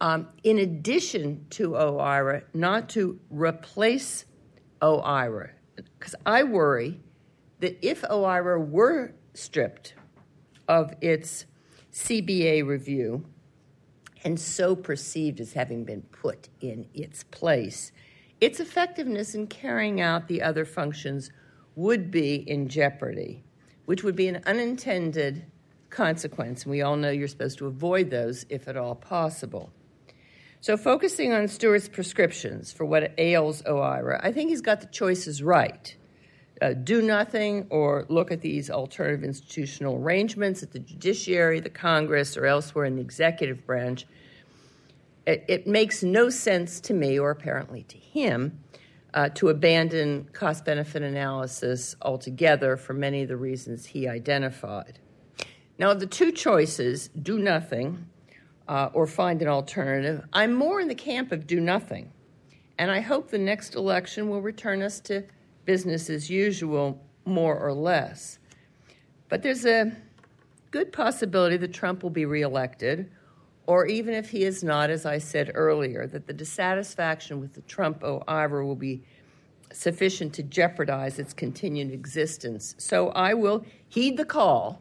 [0.00, 4.24] um, in addition to OIRA, not to replace
[4.80, 5.50] OIRA.
[5.74, 7.00] Because I worry
[7.60, 9.94] that if OIRA were stripped
[10.68, 11.46] of its
[11.92, 13.24] CBA review
[14.24, 17.92] and so perceived as having been put in its place,
[18.40, 21.30] its effectiveness in carrying out the other functions
[21.74, 23.42] would be in jeopardy,
[23.86, 25.44] which would be an unintended
[25.90, 26.64] consequence.
[26.64, 29.70] And we all know you're supposed to avoid those if at all possible.
[30.60, 35.40] So, focusing on Stuart's prescriptions for what ails OIRA, I think he's got the choices
[35.40, 35.94] right.
[36.60, 42.36] Uh, do nothing or look at these alternative institutional arrangements at the judiciary, the Congress,
[42.36, 44.06] or elsewhere in the executive branch.
[45.26, 48.58] It, it makes no sense to me, or apparently to him,
[49.14, 54.98] uh, to abandon cost benefit analysis altogether for many of the reasons he identified.
[55.78, 58.06] Now, the two choices do nothing
[58.66, 60.24] uh, or find an alternative.
[60.32, 62.12] I'm more in the camp of do nothing.
[62.78, 65.24] And I hope the next election will return us to
[65.68, 68.38] business as usual, more or less.
[69.28, 69.92] But there's a
[70.70, 73.10] good possibility that Trump will be reelected,
[73.66, 77.60] or even if he is not, as I said earlier, that the dissatisfaction with the
[77.60, 79.02] Trump OIRA will be
[79.70, 82.74] sufficient to jeopardize its continued existence.
[82.78, 84.80] So I will heed the call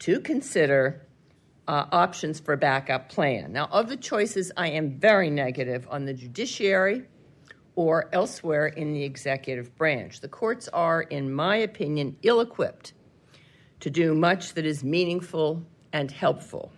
[0.00, 1.06] to consider
[1.68, 3.52] uh, options for a backup plan.
[3.52, 7.04] Now, of the choices, I am very negative on the judiciary
[7.76, 10.20] or elsewhere in the executive branch.
[10.20, 12.92] The courts are, in my opinion, ill equipped
[13.80, 16.72] to do much that is meaningful and helpful.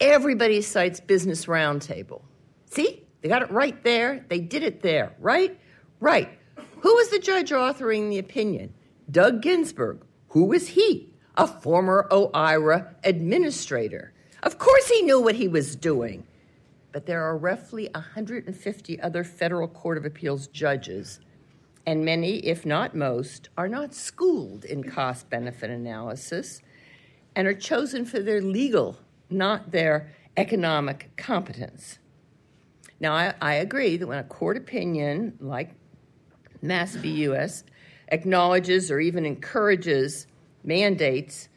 [0.00, 2.22] Everybody cites Business Roundtable.
[2.66, 4.24] See, they got it right there.
[4.28, 5.58] They did it there, right?
[6.00, 6.28] Right.
[6.80, 8.74] Who was the judge authoring the opinion?
[9.10, 10.04] Doug Ginsburg.
[10.28, 11.12] Who was he?
[11.36, 14.12] A former OIRA administrator.
[14.42, 16.26] Of course he knew what he was doing.
[16.96, 21.20] But there are roughly 150 other federal court of appeals judges
[21.84, 26.62] and many, if not most, are not schooled in cost benefit analysis
[27.34, 28.96] and are chosen for their legal,
[29.28, 31.98] not their economic competence.
[32.98, 35.72] Now, I, I agree that when a court opinion like
[36.62, 37.10] Mass v.
[37.24, 37.62] U.S.
[38.08, 40.28] acknowledges or even encourages
[40.64, 41.50] mandates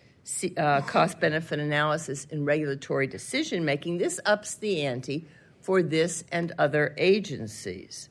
[0.58, 5.28] uh, cost benefit analysis in regulatory decision making, this ups the ante
[5.62, 8.10] for this and other agencies.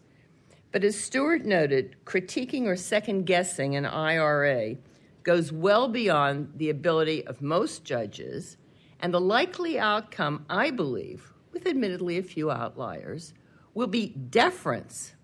[0.70, 4.76] But as Stuart noted, critiquing or second guessing an IRA
[5.22, 8.56] goes well beyond the ability of most judges,
[9.00, 13.32] and the likely outcome, I believe, with admittedly a few outliers,
[13.74, 15.14] will be deference.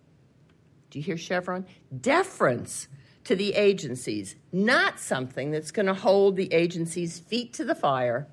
[0.90, 1.66] Do you hear Chevron?
[2.00, 2.88] Deference
[3.24, 8.28] to the agencies, not something that's going to hold the agencies' feet to the fire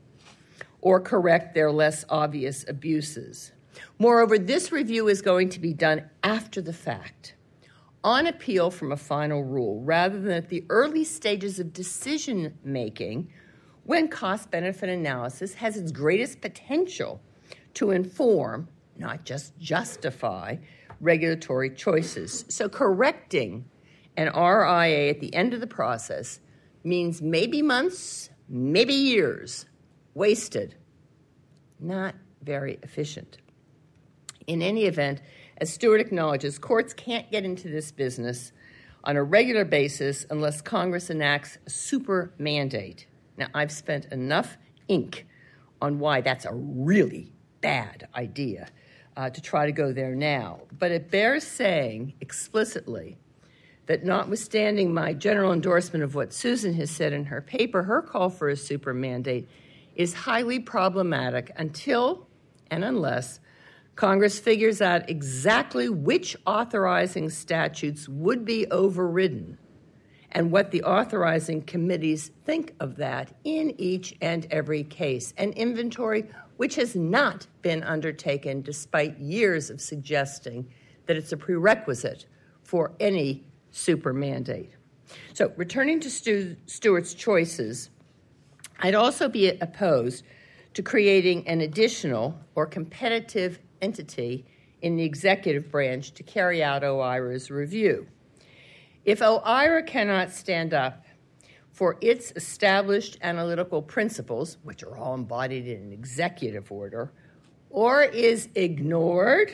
[0.82, 3.52] or correct their less obvious abuses.
[3.98, 7.36] Moreover, this review is going to be done after the fact,
[8.04, 13.32] on appeal from a final rule, rather than at the early stages of decision making
[13.84, 17.22] when cost benefit analysis has its greatest potential
[17.74, 18.68] to inform,
[18.98, 20.56] not just justify,
[21.00, 22.46] regulatory choices.
[22.50, 23.66] So, correcting
[24.18, 26.40] an RIA at the end of the process
[26.84, 29.66] means maybe months, maybe years
[30.14, 30.76] wasted.
[31.80, 33.38] Not very efficient.
[34.48, 35.22] In any event,
[35.58, 38.52] as Stuart acknowledges, courts can't get into this business
[39.04, 43.08] on a regular basis unless Congress enacts a super mandate.
[43.38, 44.58] Now, I've spent enough
[44.88, 45.28] ink
[45.82, 47.32] on why that's a really
[47.62, 48.70] bad idea
[49.18, 50.62] uh, to try to go there now.
[50.78, 53.18] But it bears saying explicitly
[53.88, 58.30] that notwithstanding my general endorsement of what Susan has said in her paper, her call
[58.30, 59.50] for a super mandate
[59.96, 62.28] is highly problematic until
[62.70, 63.40] and unless
[63.96, 69.58] Congress figures out exactly which authorizing statutes would be overridden
[70.32, 75.34] and what the authorizing committees think of that in each and every case.
[75.38, 76.26] An inventory
[76.58, 80.68] which has not been undertaken despite years of suggesting
[81.06, 82.26] that it's a prerequisite
[82.64, 84.72] for any super mandate.
[85.34, 87.90] So, returning to Stu- Stuart's choices,
[88.80, 90.24] I'd also be opposed
[90.74, 94.46] to creating an additional or competitive entity
[94.82, 98.08] in the executive branch to carry out OIRA's review.
[99.04, 101.06] If OIRA cannot stand up
[101.72, 107.12] for its established analytical principles, which are all embodied in an executive order,
[107.70, 109.52] or is ignored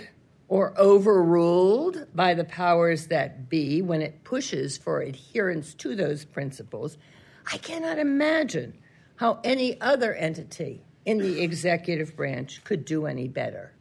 [0.50, 6.98] or overruled by the powers that be when it pushes for adherence to those principles,
[7.52, 8.78] I cannot imagine
[9.18, 13.74] how any other entity in the executive branch could do any better.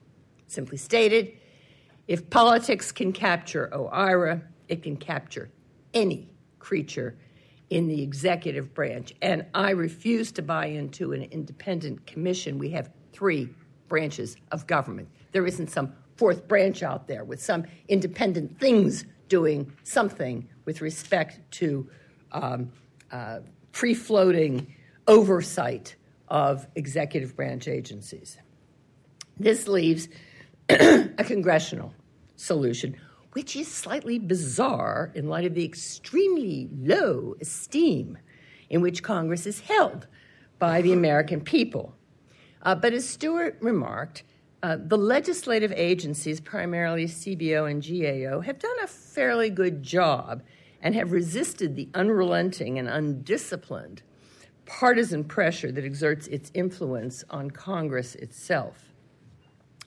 [0.47, 1.33] Simply stated,
[2.09, 5.51] if politics can capture OIRA, it can capture
[5.93, 7.17] any creature
[7.71, 9.13] in the executive branch.
[9.23, 12.59] And I refuse to buy into an independent commission.
[12.59, 13.49] We have three
[13.89, 15.09] branches of government.
[15.33, 21.41] There isn't some fourth branch out there with some independent things doing something with respect
[21.51, 21.89] to
[22.33, 22.71] um,
[23.11, 23.41] uh,
[23.73, 24.75] free floating
[25.07, 25.97] oversight
[26.29, 28.39] of executive branch agencies.
[29.39, 30.09] This leaves
[30.69, 31.95] a congressional
[32.37, 32.97] solution,
[33.33, 38.19] which is slightly bizarre in light of the extremely low esteem
[38.71, 40.07] in which Congress is held
[40.59, 41.95] by the American people.
[42.63, 44.25] Uh, but as Stuart remarked,
[44.67, 50.43] Uh, the legislative agencies, primarily CBO and GAO, have done a fairly good job
[50.83, 54.03] and have resisted the unrelenting and undisciplined
[54.65, 58.93] partisan pressure that exerts its influence on Congress itself.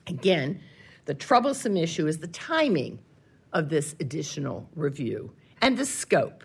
[0.06, 0.62] Again,
[1.04, 3.00] the troublesome issue is the timing
[3.52, 6.42] of this additional review and the scope.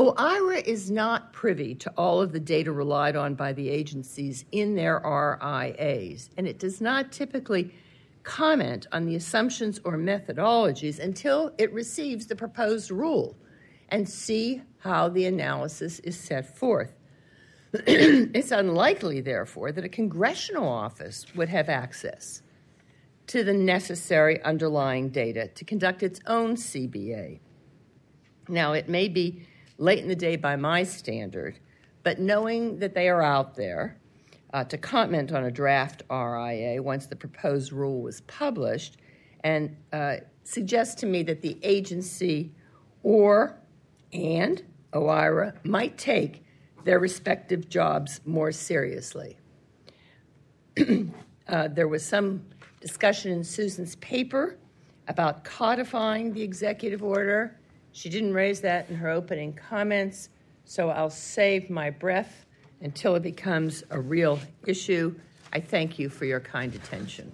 [0.00, 4.74] OIRA is not privy to all of the data relied on by the agencies in
[4.74, 7.74] their RIAs, and it does not typically
[8.22, 13.36] comment on the assumptions or methodologies until it receives the proposed rule
[13.90, 16.94] and see how the analysis is set forth.
[17.72, 22.42] it's unlikely, therefore, that a congressional office would have access
[23.26, 27.38] to the necessary underlying data to conduct its own CBA.
[28.48, 29.46] Now, it may be
[29.80, 31.58] late in the day by my standard,
[32.02, 33.98] but knowing that they are out there
[34.52, 38.98] uh, to comment on a draft RIA once the proposed rule was published,
[39.42, 42.52] and uh, suggests to me that the agency
[43.02, 43.58] or
[44.12, 44.62] and
[44.92, 46.44] OIRA might take
[46.84, 49.38] their respective jobs more seriously.
[51.48, 52.44] uh, there was some
[52.80, 54.58] discussion in Susan's paper
[55.08, 57.59] about codifying the executive order.
[57.92, 60.28] She didn't raise that in her opening comments,
[60.64, 62.46] so I'll save my breath
[62.80, 65.14] until it becomes a real issue.
[65.52, 67.32] I thank you for your kind attention.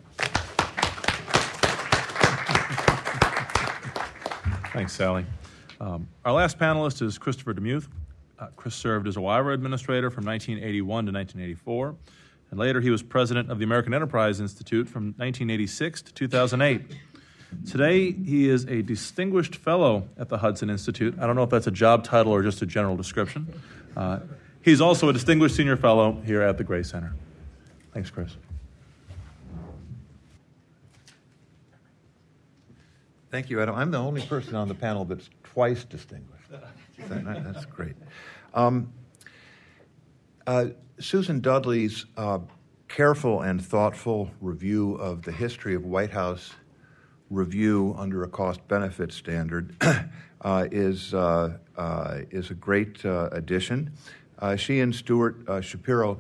[4.73, 5.25] Thanks, Sally.
[5.81, 7.89] Um, our last panelist is Christopher DeMuth.
[8.39, 11.97] Uh, Chris served as OIRA administrator from 1981 to 1984,
[12.51, 16.83] and later he was president of the American Enterprise Institute from 1986 to 2008.
[17.71, 21.17] Today, he is a distinguished fellow at the Hudson Institute.
[21.21, 23.53] I don't know if that's a job title or just a general description.
[23.97, 24.21] Uh,
[24.63, 27.15] he's also a distinguished senior fellow here at the Gray Center.
[27.93, 28.37] Thanks, Chris.
[33.31, 33.75] Thank you, Adam.
[33.75, 36.51] I'm the only person on the panel that's twice distinguished.
[37.09, 37.95] That's great.
[38.55, 38.93] Um,
[40.47, 40.67] uh,
[40.99, 42.39] Susan Dudley's uh,
[42.89, 46.53] careful and thoughtful review of the history of White House
[47.31, 49.75] review under a cost benefit standard
[50.41, 53.93] uh, is, uh, uh, is a great uh, addition.
[54.57, 56.19] she and Stuart Shapiro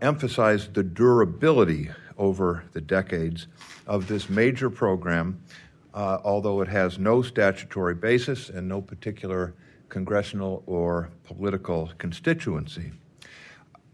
[0.00, 3.48] emphasized the durability over the decades
[3.86, 5.40] of this major program
[5.94, 9.54] uh, although it has no statutory basis and no particular
[9.88, 12.90] congressional or political constituency.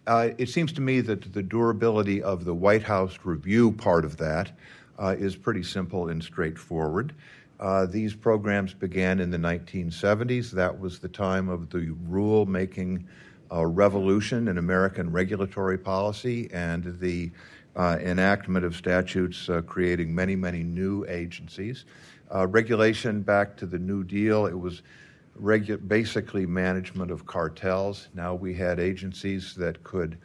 [0.06, 4.16] Uh, it seems to me that the durability of the White House review part of
[4.16, 4.50] that
[5.00, 7.14] uh, is pretty simple and straightforward.
[7.58, 10.50] Uh, these programs began in the 1970s.
[10.50, 13.06] That was the time of the rule making
[13.52, 17.30] uh, revolution in American regulatory policy and the
[17.76, 21.84] uh, enactment of statutes uh, creating many, many new agencies.
[22.34, 24.82] Uh, regulation back to the New Deal, it was
[25.40, 28.08] regu- basically management of cartels.
[28.14, 30.18] Now we had agencies that could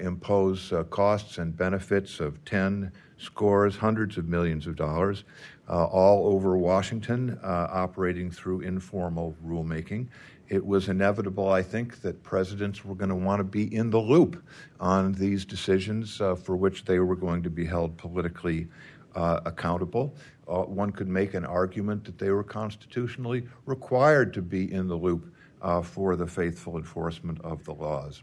[0.00, 5.24] impose costs and benefits of 10 scores, hundreds of millions of dollars,
[5.68, 10.08] uh, all over Washington, operating through informal rulemaking
[10.48, 14.00] it was inevitable, I think, that presidents were going to want to be in the
[14.00, 14.42] loop
[14.78, 18.68] on these decisions uh, for which they were going to be held politically
[19.14, 20.14] uh, accountable.
[20.46, 24.94] Uh, one could make an argument that they were constitutionally required to be in the
[24.94, 28.22] loop uh, for the faithful enforcement of the laws.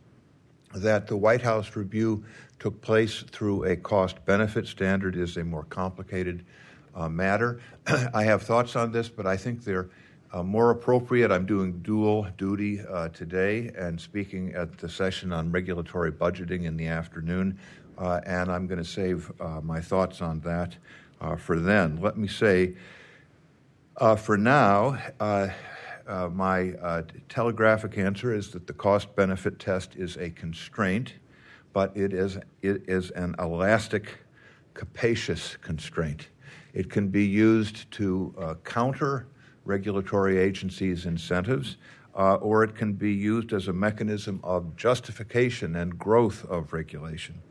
[0.76, 2.24] That the White House review
[2.62, 6.45] took place through a cost benefit standard is a more complicated
[6.93, 7.59] uh, matter.
[8.14, 9.89] I have thoughts on this, but I think they're
[10.32, 15.51] uh, more appropriate, I'm doing dual duty uh, today and speaking at the session on
[15.51, 17.57] regulatory budgeting in the afternoon,
[17.97, 20.78] uh, and I'm going to save uh, my thoughts on that
[21.20, 21.99] uh, for then.
[21.99, 22.76] Let me say,
[24.20, 24.99] for now,
[26.32, 31.16] my telegraphic answer is that the cost benefit test is a constraint,
[31.74, 34.19] but it is, it is an elastic,
[34.74, 36.30] capacious constraint.
[36.74, 39.28] It can be used to counter
[39.65, 41.78] regulatory agencies' incentives,
[42.15, 47.41] uh, or it can be used as a mechanism of justification and growth of regulation.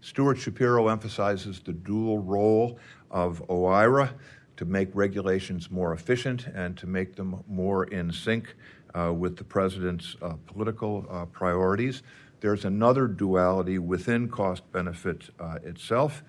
[0.00, 2.78] Stuart Shapiro emphasizes the dual role
[3.10, 4.10] of OIRA
[4.56, 8.54] to make regulations more efficient and to make them more in sync
[8.94, 12.02] uh, with the president's uh, political uh, priorities.
[12.42, 16.24] There's another duality within cost benefit uh, itself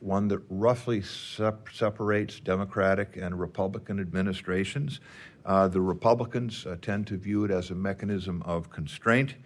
[0.00, 5.00] one that roughly sep- separates Democratic and Republican administrations.
[5.46, 9.36] Uh, the Republicans uh, tend to view it as a mechanism of constraint.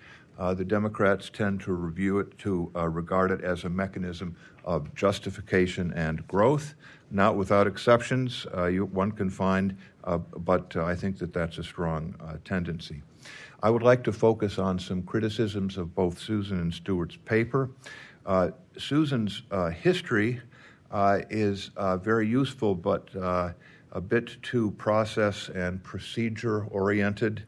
[0.41, 4.93] uh, the Democrats tend to review it to uh, regard it as a mechanism of
[4.97, 6.75] justification and growth,
[7.13, 8.45] not without exceptions.
[8.57, 9.77] Uh, you, one can find,
[10.39, 13.03] but I think that that's a strong tendency.
[13.61, 17.71] I would like to focus on some criticisms of both Susan and Stuart's paper.
[18.77, 19.43] Susan's
[19.75, 20.41] history
[20.93, 27.43] is very useful, but a bit too process and procedure oriented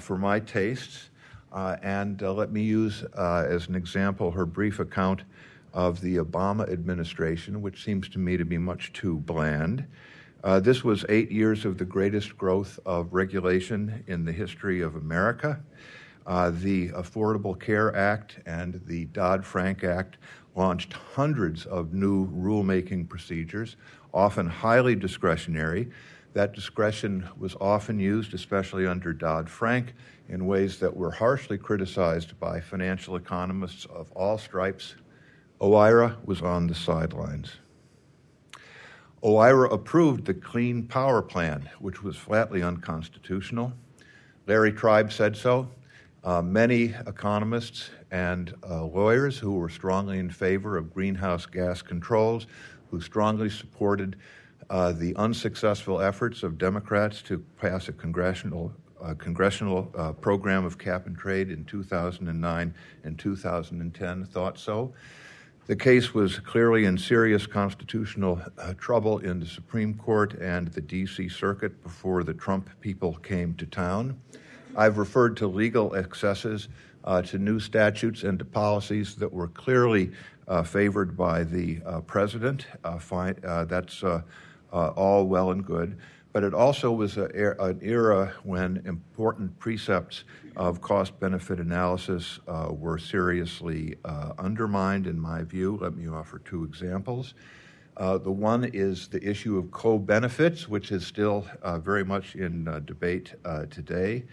[0.00, 1.10] for my tastes.
[1.52, 5.22] Uh, and uh, let me use uh, as an example her brief account
[5.72, 9.86] of the Obama administration, which seems to me to be much too bland.
[10.44, 14.94] Uh, this was eight years of the greatest growth of regulation in the history of
[14.94, 15.58] America.
[16.26, 20.18] Uh, the Affordable Care Act and the Dodd Frank Act
[20.54, 23.76] launched hundreds of new rulemaking procedures,
[24.12, 25.88] often highly discretionary.
[26.34, 29.94] That discretion was often used, especially under Dodd Frank,
[30.28, 34.94] in ways that were harshly criticized by financial economists of all stripes.
[35.58, 37.52] OIRA was on the sidelines.
[39.24, 43.72] OIRA approved the Clean Power Plan, which was flatly unconstitutional.
[44.46, 45.66] Larry Tribe said so.
[46.22, 52.46] Uh, many economists and uh, lawyers who were strongly in favor of greenhouse gas controls,
[52.90, 54.16] who strongly supported
[54.68, 58.72] uh, the unsuccessful efforts of Democrats to pass a congressional
[59.02, 64.94] uh, congressional uh, program of cap and trade in 2009 and 2010 thought so.
[65.66, 70.82] The case was clearly in serious constitutional uh, trouble in the Supreme Court and the
[70.82, 71.30] D.C.
[71.30, 74.20] Circuit before the Trump people came to town.
[74.76, 76.68] I've referred to legal excesses,
[77.04, 80.10] uh, to new statutes, and to policies that were clearly
[80.48, 82.66] uh, favored by the uh, president.
[82.98, 84.04] Fine, that's
[84.70, 85.98] all well and good
[86.34, 87.26] but it also was a,
[87.60, 90.24] an era when important precepts
[90.56, 95.78] of cost benefit analysis uh, were seriously uh, undermined, in my view.
[95.80, 97.34] Let me offer two examples.
[97.96, 102.34] Uh, the one is the issue of co benefits, which is still uh, very much
[102.34, 104.24] in uh, debate uh, today.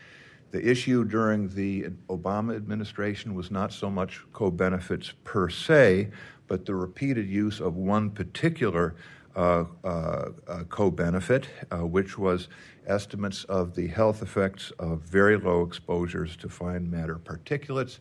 [0.49, 6.10] The issue during the Obama administration was not so much co benefits per se,
[6.47, 8.95] but the repeated use of one particular
[9.34, 12.48] co benefit, uh, which was
[12.88, 18.00] estimates of the health effects of very low exposures to fine matter particulates,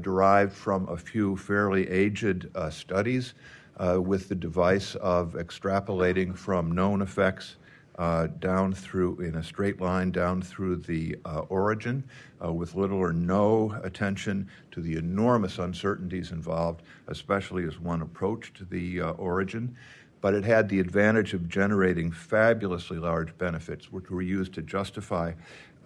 [0.00, 3.34] derived from a few fairly aged studies
[3.78, 7.56] with the device of extrapolating from known effects.
[7.98, 12.02] Uh, down through in a straight line down through the uh, origin
[12.42, 18.68] uh, with little or no attention to the enormous uncertainties involved, especially as one approached
[18.70, 19.76] the origin
[20.22, 25.32] but it had the advantage of generating fabulously large benefits, which were used to justify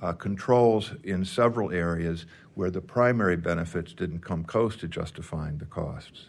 [0.02, 5.64] uh, controls in several areas where the primary benefits didn't come close to justifying the
[5.64, 6.26] costs.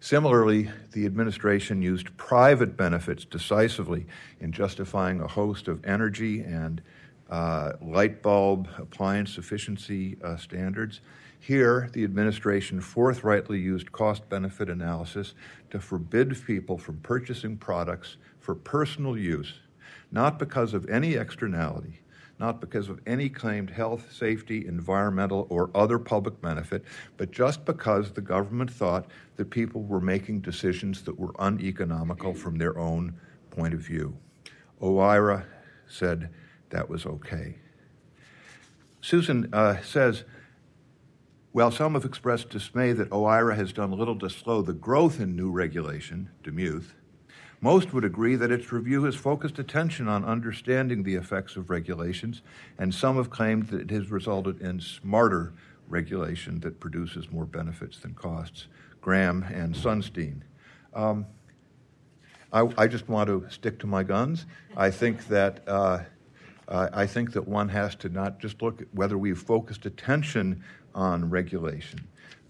[0.00, 4.06] Similarly, the administration used private benefits decisively
[4.40, 6.80] in justifying a host of energy and
[7.28, 11.02] uh, light bulb appliance efficiency uh, standards
[11.40, 15.34] here, the administration forthrightly used cost benefit analysis
[15.70, 19.54] to forbid people from purchasing products for personal use,
[20.10, 22.00] not because of any externality,
[22.38, 26.84] not because of any claimed health, safety, environmental, or other public benefit,
[27.16, 32.56] but just because the government thought that people were making decisions that were uneconomical from
[32.56, 33.14] their own
[33.50, 34.16] point of view.
[34.80, 35.44] OIRA
[35.86, 36.30] said
[36.70, 37.56] that was okay.
[39.00, 40.24] Susan uh, says,
[41.58, 45.34] while some have expressed dismay that OIRA has done little to slow the growth in
[45.34, 46.92] new regulation, DeMuth,
[47.60, 52.42] most would agree that its review has focused attention on understanding the effects of regulations,
[52.78, 55.52] and some have claimed that it has resulted in smarter
[55.88, 58.68] regulation that produces more benefits than costs.
[59.00, 60.42] Graham and Sunstein.
[60.94, 61.26] Um,
[62.52, 64.46] I, I, just want to stick to my guns.
[64.76, 66.04] I think that uh,
[66.68, 70.62] I think that one has to not just look at whether we've focused attention
[70.98, 72.00] on regulation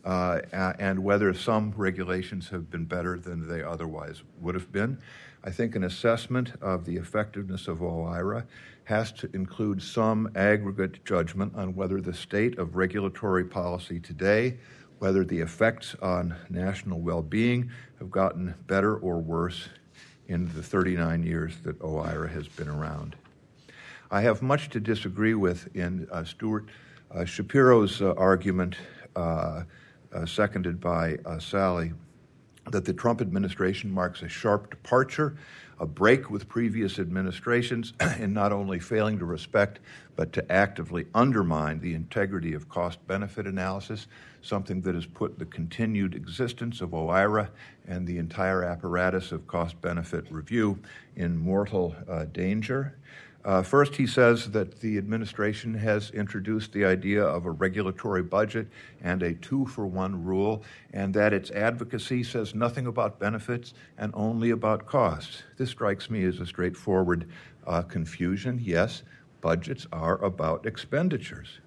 [0.06, 0.40] uh,
[0.78, 4.98] and whether some regulations have been better than they otherwise would have been.
[5.44, 8.44] I think an assessment of the effectiveness of OIRA
[8.84, 14.56] has to include some aggregate judgment on whether the state of regulatory policy today,
[14.98, 19.68] whether the effects on national well being have gotten better or worse
[20.26, 23.14] in the 39 years that OIRA has been around.
[24.10, 26.64] I have much to disagree with in uh, Stuart
[27.24, 28.76] Shapiro's uh, argument,
[29.16, 29.62] uh,
[30.26, 31.92] seconded by Sally,
[32.70, 35.36] that the Trump administration marks a sharp departure,
[35.80, 39.80] a break with previous administrations, in not only failing to respect
[40.16, 44.08] but to actively undermine the integrity of cost benefit analysis,
[44.42, 47.48] something that has put the continued existence of OIRA
[47.86, 50.76] and the entire apparatus of cost benefit review
[51.14, 52.96] in mortal uh, danger.
[53.44, 58.66] Uh, first, he says that the administration has introduced the idea of a regulatory budget
[59.00, 60.62] and a two for one rule,
[60.92, 65.44] and that its advocacy says nothing about benefits and only about costs.
[65.56, 67.28] This strikes me as a straightforward
[67.66, 68.60] uh, confusion.
[68.62, 69.02] Yes,
[69.40, 71.60] budgets are about expenditures.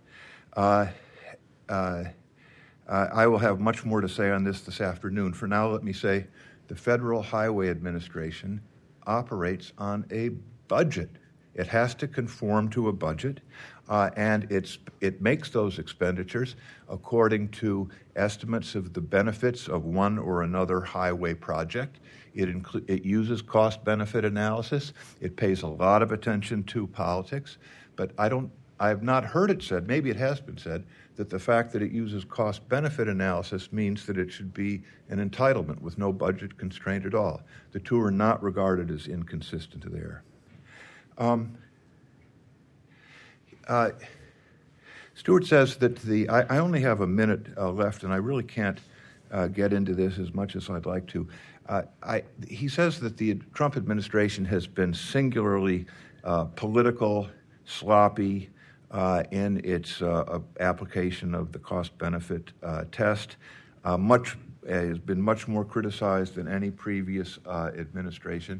[0.54, 0.88] Uh,
[1.70, 2.04] uh,
[2.88, 5.32] I will have much more to say on this this afternoon.
[5.32, 6.28] For now, let me say
[6.68, 8.62] the Federal Highway Administration
[9.08, 10.30] operates on a
[10.68, 11.10] budget.
[11.54, 13.42] It has to conform to a budget,
[13.90, 16.56] uh, and it's, it makes those expenditures
[16.90, 22.00] according to estimates of the benefits of one or another highway project.
[22.34, 22.50] It,
[22.88, 24.94] it uses cost benefit analysis.
[25.20, 27.58] It pays a lot of attention to politics,
[27.96, 28.52] but I don't.
[28.80, 31.84] I have not heard it said, maybe it has been said, that the fact that
[31.84, 36.58] it uses cost benefit analysis means that it should be an entitlement with no budget
[36.58, 37.44] constraint at all.
[37.74, 40.24] The two are not regarded as inconsistent there.
[41.22, 41.56] Um,
[43.68, 43.92] uh,
[45.14, 46.28] Stuart says that the.
[46.28, 48.80] I, I only have a minute uh, left, and I really can't
[49.32, 51.28] uh, get into this as much as I'd like to.
[51.70, 55.86] Uh, I, he says that the Trump administration has been singularly
[56.24, 57.30] uh, political,
[57.66, 58.50] sloppy
[58.90, 60.02] uh, in its
[60.60, 62.52] application of the cost benefit
[62.92, 63.38] test.
[64.00, 68.60] much has been much more criticized than any previous administration.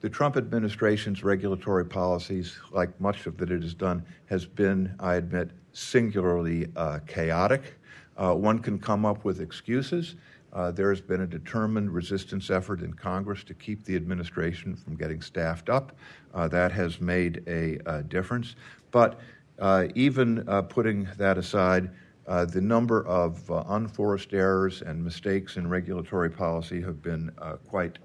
[0.00, 5.16] The Trump administration's regulatory policies, like much of that it has done, has been, I
[5.16, 7.74] admit, singularly uh, chaotic.
[8.16, 10.14] Uh, one can come up with excuses.
[10.54, 14.96] Uh, there has been a determined resistance effort in Congress to keep the administration from
[14.96, 15.94] getting staffed up.
[16.32, 18.56] Uh, that has made a, a difference.
[18.92, 19.20] But
[19.58, 21.90] uh, even uh, putting that aside,
[22.26, 27.30] the number of unforced errors and mistakes in regulatory policy have been
[27.66, 27.98] quite,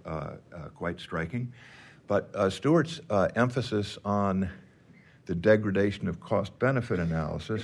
[0.76, 1.54] quite striking.
[2.08, 4.49] But uh, Stuart's uh, emphasis on
[5.26, 7.64] the degradation of cost benefit analysis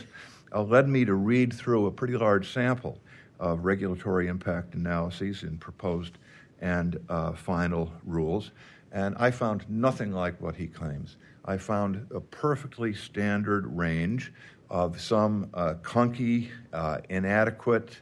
[0.54, 2.98] uh, led me to read through a pretty large sample
[3.40, 6.18] of regulatory impact analyses in proposed
[6.60, 8.52] and uh, final rules.
[8.92, 11.18] And I found nothing like what he claims.
[11.46, 14.32] I found a perfectly standard range
[14.70, 17.98] of some uh, clunky, uh, inadequate,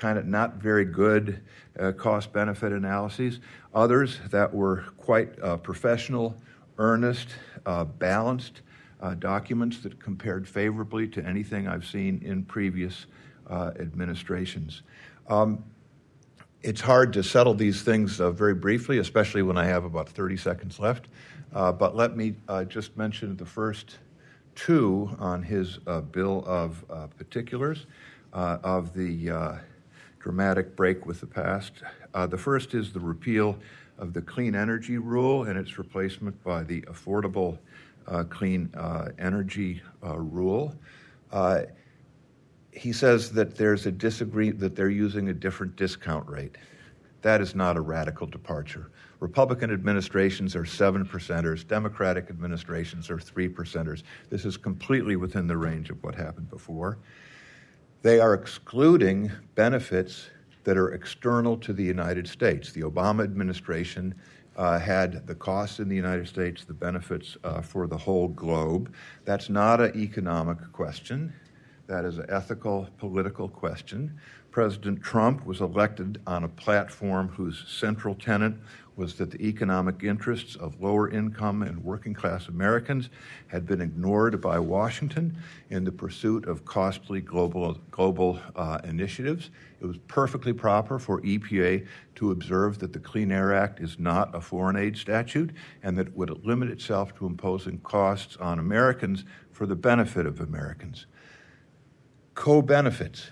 [0.00, 1.42] kind of not very good
[1.78, 3.38] uh, cost benefit analyses,
[3.74, 6.34] others that were quite uh, professional,
[6.78, 7.28] earnest,
[7.66, 8.62] uh, balanced
[9.02, 13.06] uh, documents that compared favorably to anything I've seen in previous
[13.48, 14.82] uh, administrations.
[15.28, 15.62] Um,
[16.62, 20.36] it's hard to settle these things uh, very briefly, especially when I have about 30
[20.36, 21.08] seconds left.
[21.52, 22.36] but let me
[22.68, 23.98] just mention the first
[24.54, 25.78] two on his
[26.10, 26.84] bill of
[27.16, 27.86] particulars
[28.32, 29.60] of the
[30.20, 31.72] dramatic break with the past.
[32.14, 33.58] Uh, the first is the repeal
[33.98, 37.58] of the Clean Energy Rule and its replacement by the Affordable
[38.06, 40.74] uh, Clean uh, Energy uh, Rule.
[41.32, 41.62] Uh,
[42.72, 46.56] he says that there's a disagree that they're using a different discount rate.
[47.22, 48.90] That is not a radical departure.
[49.20, 54.02] Republican administrations are seven percenters, Democratic administrations are three percenters.
[54.30, 56.98] This is completely within the range of what happened before.
[58.02, 60.30] They are excluding benefits
[60.64, 62.72] that are external to the United States.
[62.72, 64.14] The Obama administration
[64.56, 68.94] uh, had the costs in the United States, the benefits uh, for the whole globe.
[69.26, 71.30] That's not an economic question.
[71.88, 74.18] That is an ethical, political question.
[74.50, 78.54] President Trump was elected on a platform whose central tenet
[78.96, 83.08] was that the economic interests of lower income and working class Americans
[83.46, 85.34] had been ignored by Washington
[85.70, 89.50] in the pursuit of costly global, global uh, initiatives.
[89.80, 91.86] It was perfectly proper for EPA
[92.16, 96.08] to observe that the Clean Air Act is not a foreign aid statute and that
[96.08, 101.06] it would limit itself to imposing costs on Americans for the benefit of Americans.
[102.34, 103.30] Co benefits.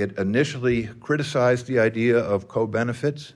[0.00, 3.34] It initially criticized the idea of co benefits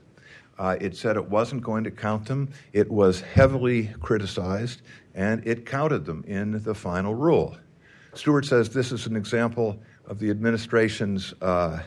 [0.57, 2.49] uh, it said it wasn't going to count them.
[2.71, 4.81] It was heavily criticized,
[5.13, 7.57] and it counted them in the final rule.
[8.13, 11.81] Stuart says this is an example of the administration's uh,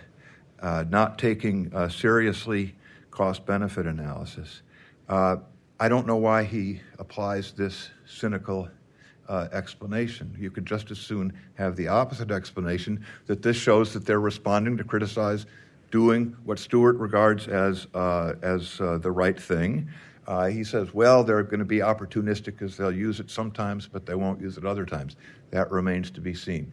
[0.60, 2.74] uh, not taking uh, seriously
[3.10, 4.62] cost benefit analysis.
[5.08, 5.36] Uh,
[5.80, 8.68] I don't know why he applies this cynical
[9.28, 10.34] uh, explanation.
[10.38, 14.76] You could just as soon have the opposite explanation that this shows that they're responding
[14.78, 15.46] to criticize
[15.90, 19.88] doing what Stuart regards as, uh, as uh, the right thing.
[20.26, 24.04] Uh, he says, well, they're going to be opportunistic because they'll use it sometimes, but
[24.04, 25.16] they won't use it other times.
[25.50, 26.72] That remains to be seen.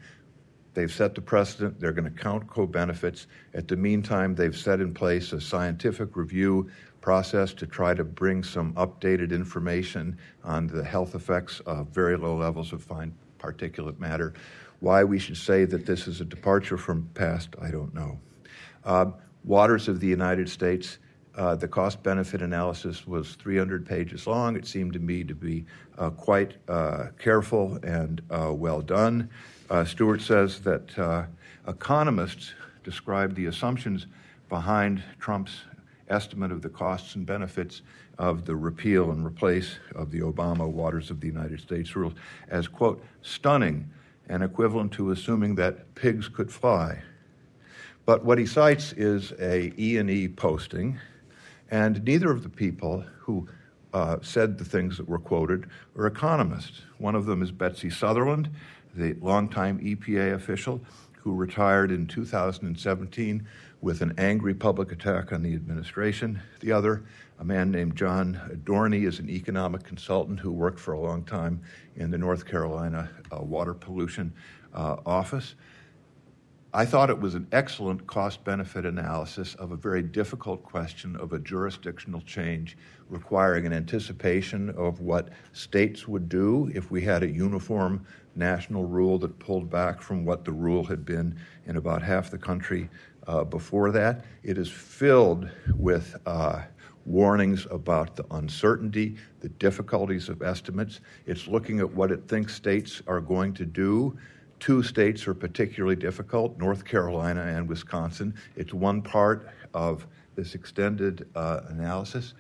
[0.74, 1.80] They've set the precedent.
[1.80, 3.28] They're going to count co benefits.
[3.54, 6.70] At the meantime, they've set in place a scientific review
[7.06, 12.36] process to try to bring some updated information on the health effects of very low
[12.36, 14.34] levels of fine particulate matter.
[14.80, 18.20] Why we should say that this is a departure from past, I don't know.
[18.84, 19.12] Uh,
[19.44, 20.98] waters of the United States.
[21.36, 24.56] Uh, the cost benefit analysis was 300 pages long.
[24.56, 25.64] It seemed to me to be
[26.00, 29.30] uh, quite uh, careful and uh, well done.
[29.70, 31.26] Uh, Stuart says that uh,
[31.68, 34.08] economists describe the assumptions
[34.50, 35.66] behind Trump's
[36.10, 37.82] estimate of the costs and benefits
[38.18, 42.14] of the repeal and replace of the Obama Waters of the United States rules
[42.50, 43.90] as, quote, stunning
[44.30, 47.02] and equivalent to assuming that pigs could fly.
[48.06, 51.00] But what he cites is a E&E posting,
[51.72, 53.48] and neither of the people who
[53.94, 56.82] uh, said the things that were quoted are economists.
[56.98, 58.50] One of them is Betsy Southerland,
[58.94, 60.82] the longtime EPA official
[61.14, 63.48] who retired in 2017
[63.86, 66.42] with an angry public attack on the administration.
[66.60, 67.06] The other,
[67.40, 71.62] a man named John Dorney, is an economic consultant who worked for a long time
[71.96, 74.34] in the North Carolina uh, Water Pollution
[74.74, 75.54] uh, Office.
[76.74, 81.32] I thought it was an excellent cost benefit analysis of a very difficult question of
[81.34, 82.78] a jurisdictional change
[83.08, 88.06] requiring an anticipation of what states would do if we had a uniform
[88.36, 92.38] national rule that pulled back from what the rule had been in about half the
[92.38, 92.90] country
[93.28, 94.26] uh, before that.
[94.44, 96.62] It is filled with uh,
[97.06, 101.02] warnings about the uncertainty, the difficulties of estimates.
[101.26, 104.18] It's looking at what it thinks states are going to do.
[104.60, 108.34] Two states are particularly difficult North Carolina and Wisconsin.
[108.56, 112.34] It's one part of this extended uh, analysis.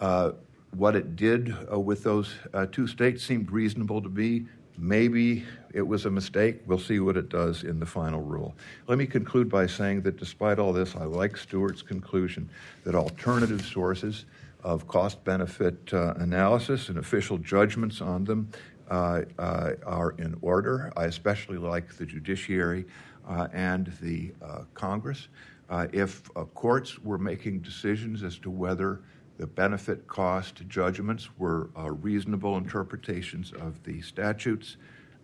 [0.00, 0.32] Uh,
[0.74, 4.46] what it did uh, with those uh, two states seemed reasonable to me.
[4.78, 6.60] Maybe it was a mistake.
[6.66, 8.54] We'll see what it does in the final rule.
[8.88, 12.48] Let me conclude by saying that despite all this, I like Stuart's conclusion
[12.84, 14.24] that alternative sources
[14.62, 18.48] of cost benefit uh, analysis and official judgments on them
[18.90, 20.92] uh, uh, are in order.
[20.96, 22.84] I especially like the judiciary
[23.28, 25.28] uh, and the uh, Congress.
[25.70, 29.00] Uh, if courts were making decisions as to whether
[29.42, 34.76] the benefit cost judgments were uh, reasonable interpretations of the statutes,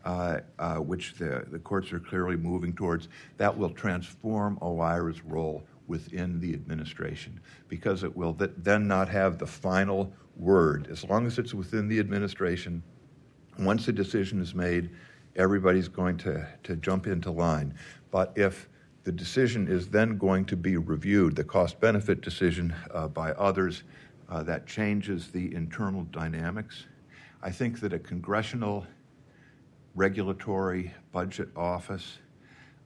[0.05, 3.07] uh, uh, which the, the courts are clearly moving towards.
[3.37, 7.39] That will transform OIRA's role within the administration
[7.69, 10.89] because it will th- then not have the final word.
[10.91, 12.83] As long as it's within the administration,
[13.57, 14.91] once a decision is made,
[15.37, 17.73] everybody's going to, to jump into line.
[18.11, 18.69] But if
[19.09, 23.85] the decision is then going to be reviewed, the cost benefit decision uh, by others.
[24.29, 26.85] Uh, that changes the internal dynamics.
[27.43, 28.87] I think that a congressional
[29.95, 32.19] regulatory budget office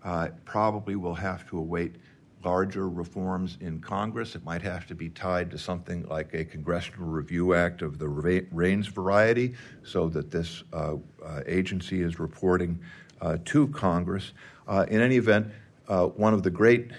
[0.04, 1.96] uh, probably will have to await
[2.44, 4.34] larger reforms in Congress.
[4.34, 8.08] It might have to be tied to something like a Congressional Review Act of the
[8.08, 12.80] REINS variety so that this uh, uh, agency is reporting
[13.20, 14.32] uh, to Congress.
[14.66, 15.46] Uh, in any event,
[15.88, 16.90] uh, one of the great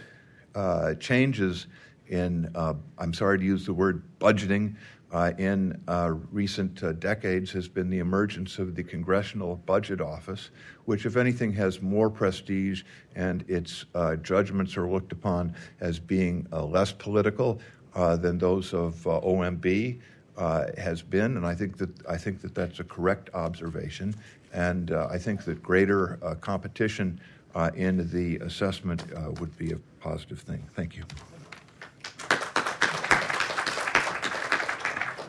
[0.56, 1.68] uh, changes
[2.14, 4.76] in, uh, I'm sorry to use the word budgeting,
[5.12, 10.50] uh, in uh, recent decades has been the emergence of the Congressional Budget Office,
[10.86, 12.84] which, if anything, has more prestige
[13.16, 13.86] and its
[14.24, 17.60] judgments are looked upon as being less political
[17.94, 20.00] than those of OMB.
[20.36, 24.16] Uh, has been, and I think that I think that that's a correct observation,
[24.52, 27.20] and uh, I think that greater uh, competition
[27.54, 30.68] uh, in the assessment uh, would be a positive thing.
[30.76, 31.04] Thank you.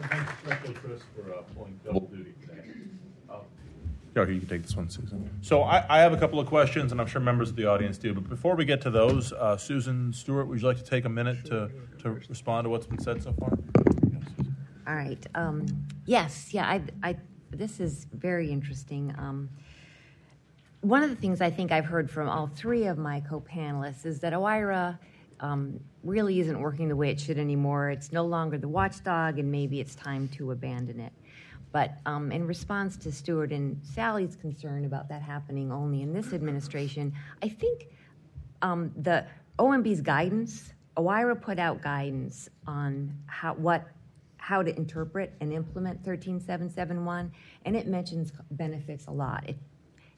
[0.09, 2.63] Thanks especially, Chris, for uh, pulling double duty today.
[4.17, 5.29] Oh, you can take this one, Susan.
[5.41, 7.99] So I, I have a couple of questions, and I'm sure members of the audience
[7.99, 8.15] do.
[8.15, 11.09] But before we get to those, uh, Susan Stuart, would you like to take a
[11.09, 11.69] minute to,
[12.03, 13.59] to respond to what's been said so far?
[14.87, 15.27] All right.
[15.35, 15.67] Um,
[16.07, 16.53] yes.
[16.53, 16.67] Yeah.
[16.67, 17.17] I, I.
[17.51, 19.15] This is very interesting.
[19.19, 19.49] Um,
[20.81, 24.21] one of the things I think I've heard from all three of my co-panelists is
[24.21, 24.99] that OIRA
[25.41, 27.91] um, really isn't working the way it should anymore.
[27.91, 31.13] It's no longer the watchdog, and maybe it's time to abandon it.
[31.73, 36.33] But um, in response to Stuart and Sally's concern about that happening only in this
[36.33, 37.13] administration,
[37.43, 37.89] I think
[38.63, 39.27] um, the
[39.59, 43.89] OMB's guidance, OIRA put out guidance on how what
[44.37, 47.33] how to interpret and implement 13771,
[47.65, 49.45] and it mentions benefits a lot.
[49.49, 49.57] It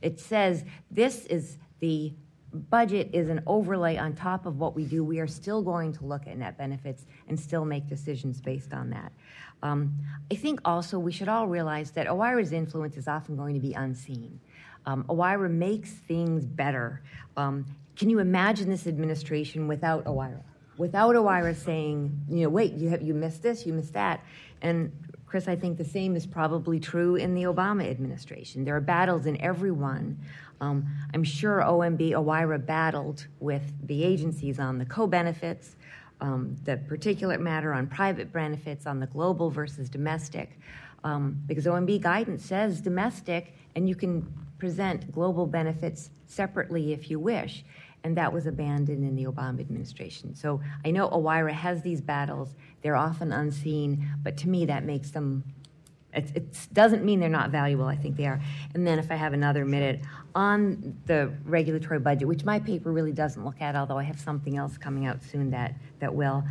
[0.02, 2.12] it says this is the
[2.56, 5.04] budget is an overlay on top of what we do.
[5.04, 8.90] We are still going to look at net benefits and still make decisions based on
[8.90, 9.12] that.
[9.62, 9.94] Um,
[10.30, 13.72] I think also we should all realize that OIRA's influence is often going to be
[13.72, 14.40] unseen.
[14.84, 17.02] Um, OIRA makes things better.
[17.36, 20.42] Um, can you imagine this administration without OIRA?
[20.76, 24.22] Without OIRA saying, you know, wait, you have you missed this, you missed that,
[24.60, 24.92] and
[25.26, 28.64] Chris, I think the same is probably true in the Obama administration.
[28.64, 30.18] There are battles in every one.
[30.60, 35.76] Um, I'm sure OMB, OIRA battled with the agencies on the co benefits,
[36.20, 40.58] um, the particulate matter on private benefits, on the global versus domestic,
[41.04, 44.26] um, because OMB guidance says domestic, and you can
[44.58, 47.64] present global benefits separately if you wish.
[48.04, 50.34] And that was abandoned in the Obama administration.
[50.34, 52.54] So I know OIRA has these battles.
[52.82, 55.42] They're often unseen, but to me, that makes them
[56.16, 57.86] it, doesn't mean they're not valuable.
[57.86, 58.40] I think they are.
[58.74, 60.00] And then, if I have another minute
[60.34, 64.56] on the regulatory budget, which my paper really doesn't look at, although I have something
[64.56, 66.44] else coming out soon that that will.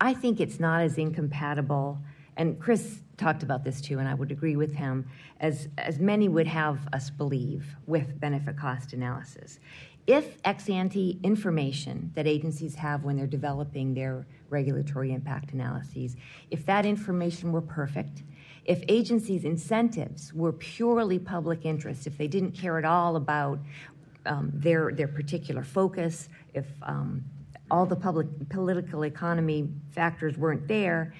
[0.00, 1.98] I think it's not as incompatible.
[2.36, 5.06] And Chris talked about this too, and I would agree with him,
[5.40, 9.60] as as many would have us believe with benefit cost analysis.
[10.06, 16.16] If ex ante information that agencies have when they're developing their regulatory impact analyses,
[16.50, 18.22] if that information were perfect,
[18.64, 23.58] if agencies' incentives were purely public interest, if they didn't care at all about
[24.26, 27.24] um, their, their particular focus, if um,
[27.70, 31.14] all the public political economy factors weren't there,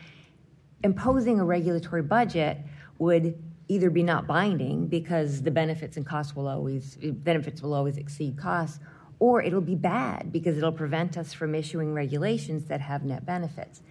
[0.82, 2.58] imposing a regulatory budget
[2.98, 7.96] would either be not binding because the benefits and costs will always benefits will always
[7.98, 8.80] exceed costs
[9.20, 13.82] or it'll be bad because it'll prevent us from issuing regulations that have net benefits.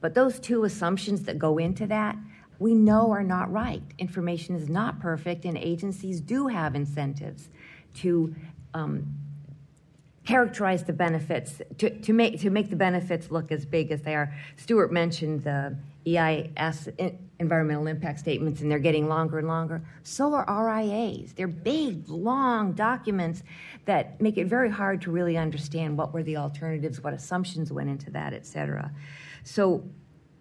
[0.00, 2.16] But those two assumptions that go into that
[2.58, 3.82] we know are not right.
[3.98, 7.48] Information is not perfect, and agencies do have incentives
[7.94, 8.34] to
[8.74, 9.14] um,
[10.24, 14.14] characterize the benefits, to, to, make, to make the benefits look as big as they
[14.14, 14.34] are.
[14.56, 16.88] Stuart mentioned the EIS,
[17.38, 19.82] environmental impact statements, and they're getting longer and longer.
[20.02, 21.32] So are RIAs.
[21.32, 23.42] They're big, long documents
[23.84, 27.88] that make it very hard to really understand what were the alternatives, what assumptions went
[27.88, 28.90] into that, et cetera.
[29.44, 29.84] So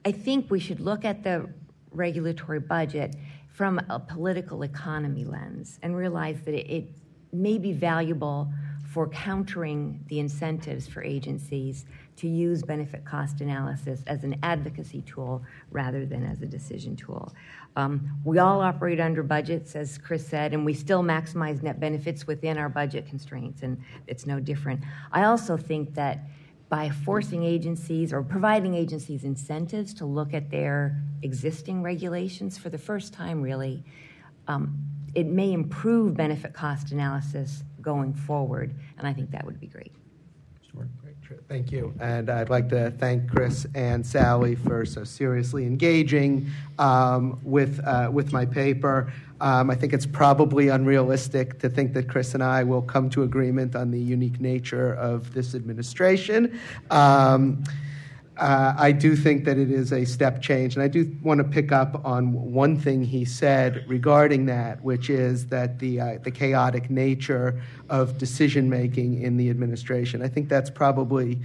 [0.03, 1.49] I think we should look at the
[1.97, 3.15] regulatory budget
[3.51, 6.89] from a political economy lens and realize that it, it
[7.33, 8.51] may be valuable
[8.93, 11.85] for countering the incentives for agencies
[12.15, 17.31] to use benefit cost analysis as an advocacy tool rather than as a decision tool.
[17.75, 22.25] Um, we all operate under budgets, as Chris said, and we still maximize net benefits
[22.25, 23.77] within our budget constraints, and
[24.07, 24.81] it's no different.
[25.11, 26.21] I also think that
[26.70, 32.78] by forcing agencies or providing agencies incentives to look at their existing regulations for the
[32.78, 33.84] first time, really,
[34.47, 34.78] um,
[35.15, 39.93] it may improve benefit cost analysis going forward, and I think that would be great.
[41.47, 41.93] Thank you.
[41.99, 48.09] And I'd like to thank Chris and Sally for so seriously engaging um, with, uh,
[48.11, 49.11] with my paper.
[49.39, 53.23] Um, I think it's probably unrealistic to think that Chris and I will come to
[53.23, 56.59] agreement on the unique nature of this administration.
[56.89, 57.63] Um,
[58.38, 61.43] uh, I do think that it is a step change, and I do want to
[61.43, 66.29] pick up on one thing he said regarding that, which is that the uh, the
[66.29, 67.59] chaotic nature
[67.89, 70.21] of decision making in the administration.
[70.21, 71.39] I think that's probably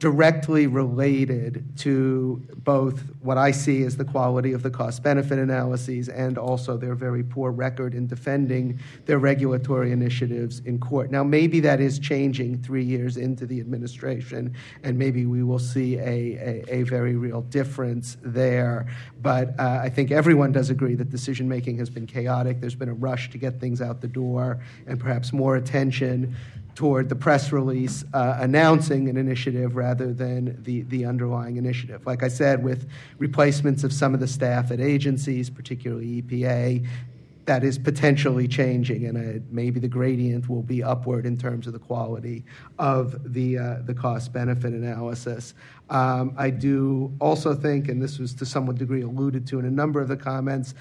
[0.00, 6.08] directly related to both what I see as the quality of the cost benefit analyses
[6.08, 11.10] and also their very poor record in defending their regulatory initiatives in court.
[11.10, 15.98] Now, maybe that is changing three years into the administration, and maybe we will see
[15.98, 18.86] a, a, a very real difference there.
[19.20, 22.58] But uh, I think everyone does agree that decision making has been chaotic.
[22.60, 26.34] There's been a rush to get things out the door and perhaps more attention
[26.80, 32.06] toward the press release uh, announcing an initiative rather than the, the underlying initiative.
[32.06, 36.88] Like I said, with replacements of some of the staff at agencies, particularly EPA,
[37.44, 41.74] that is potentially changing, and uh, maybe the gradient will be upward in terms of
[41.74, 42.44] the quality
[42.78, 45.52] of the, uh, the cost benefit analysis.
[45.90, 49.70] Um, I do also think, and this was to some degree alluded to in a
[49.70, 50.74] number of the comments,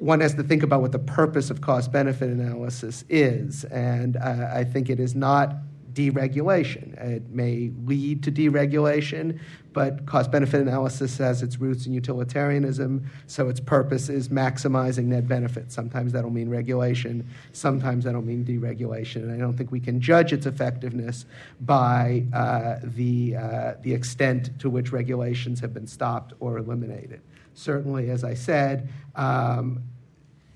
[0.00, 3.64] one has to think about what the purpose of cost benefit analysis is.
[3.64, 5.56] And uh, I think it is not
[5.92, 6.98] deregulation.
[6.98, 9.40] It may lead to deregulation,
[9.74, 15.28] but cost benefit analysis has its roots in utilitarianism, so its purpose is maximizing net
[15.28, 15.70] benefit.
[15.70, 19.16] Sometimes that'll mean regulation, sometimes that'll mean deregulation.
[19.16, 21.26] And I don't think we can judge its effectiveness
[21.60, 27.20] by uh, the, uh, the extent to which regulations have been stopped or eliminated.
[27.54, 29.82] Certainly, as I said, um,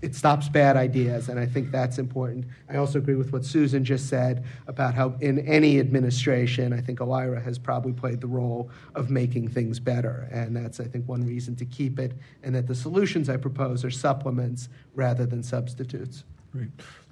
[0.05, 2.45] it stops bad ideas, and I think that's important.
[2.69, 6.99] I also agree with what Susan just said about how, in any administration, I think
[6.99, 11.27] OIRA has probably played the role of making things better, and that's, I think, one
[11.27, 16.25] reason to keep it, and that the solutions I propose are supplements rather than substitutes.
[16.53, 16.69] Great.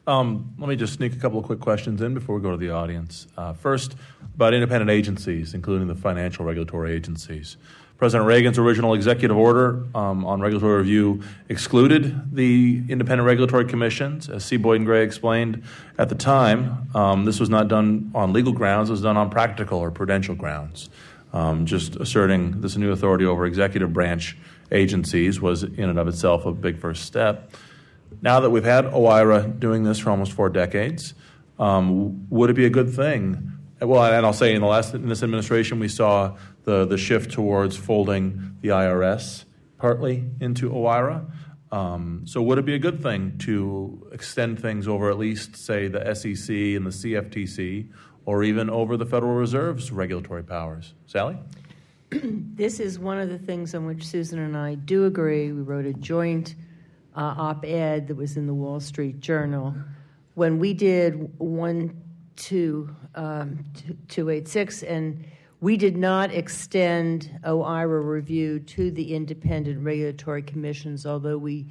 [0.06, 2.56] Um, let me just sneak a couple of quick questions in before we go to
[2.58, 3.26] the audience.
[3.38, 3.94] Uh, first,
[4.34, 7.56] about independent agencies, including the financial regulatory agencies.
[8.02, 14.28] President Reagan's original executive order um, on regulatory review excluded the independent regulatory commissions.
[14.28, 14.56] As C.
[14.56, 15.62] Boyden Gray explained
[15.98, 19.30] at the time, um, this was not done on legal grounds, it was done on
[19.30, 20.90] practical or prudential grounds.
[21.32, 24.36] Um, just asserting this new authority over executive branch
[24.72, 27.52] agencies was, in and of itself, a big first step.
[28.20, 31.14] Now that we've had OIRA doing this for almost four decades,
[31.60, 33.52] um, would it be a good thing?
[33.84, 37.32] Well, and I'll say in the last in this administration, we saw the the shift
[37.32, 39.44] towards folding the IRS
[39.82, 41.28] partly into OIRA.
[41.72, 45.88] Um, so, would it be a good thing to extend things over at least, say,
[45.88, 47.88] the SEC and the CFTC,
[48.24, 50.94] or even over the Federal Reserve's regulatory powers?
[51.06, 51.36] Sally?
[52.10, 55.50] this is one of the things on which Susan and I do agree.
[55.50, 56.54] We wrote a joint
[57.16, 59.74] uh, op ed that was in the Wall Street Journal.
[60.34, 62.02] When we did 1
[62.36, 63.64] 2, um,
[64.08, 65.24] 286, and
[65.60, 71.66] we did not extend OIRA review to the independent regulatory commissions, although we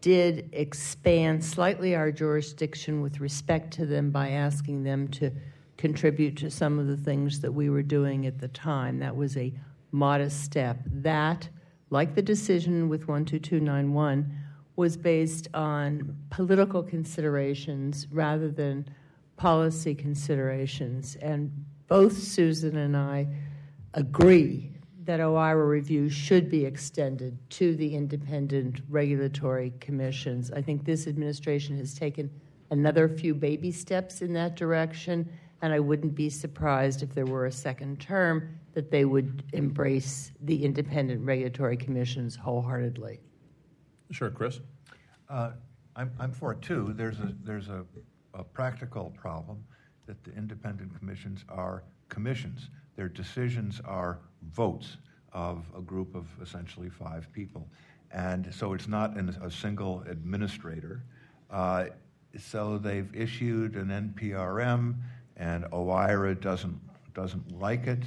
[0.00, 5.30] did expand slightly our jurisdiction with respect to them by asking them to
[5.76, 8.98] contribute to some of the things that we were doing at the time.
[8.98, 9.52] That was a
[9.90, 10.78] modest step.
[10.86, 11.48] That,
[11.90, 14.38] like the decision with 12291,
[14.76, 18.88] was based on political considerations rather than
[19.36, 21.16] policy considerations.
[21.16, 21.50] And
[21.88, 23.26] both Susan and I
[23.94, 24.72] agree
[25.04, 30.52] that OIRA review should be extended to the independent regulatory commissions.
[30.52, 32.30] I think this administration has taken
[32.70, 35.28] another few baby steps in that direction,
[35.60, 40.32] and I wouldn't be surprised if there were a second term that they would embrace
[40.42, 43.20] the independent regulatory commissions wholeheartedly.
[44.10, 44.60] Sure, Chris.
[45.28, 45.52] Uh,
[45.96, 46.92] I'm, I'm for it too.
[46.94, 47.84] There's a there's a,
[48.34, 49.64] a practical problem
[50.06, 52.68] that the independent commissions are commissions.
[52.96, 54.18] Their decisions are
[54.50, 54.96] votes
[55.32, 57.66] of a group of essentially five people,
[58.10, 61.02] and so it's not an, a single administrator.
[61.50, 61.86] Uh,
[62.38, 64.96] so they've issued an NPRM,
[65.36, 66.78] and OIRA doesn't
[67.14, 68.02] doesn't like it.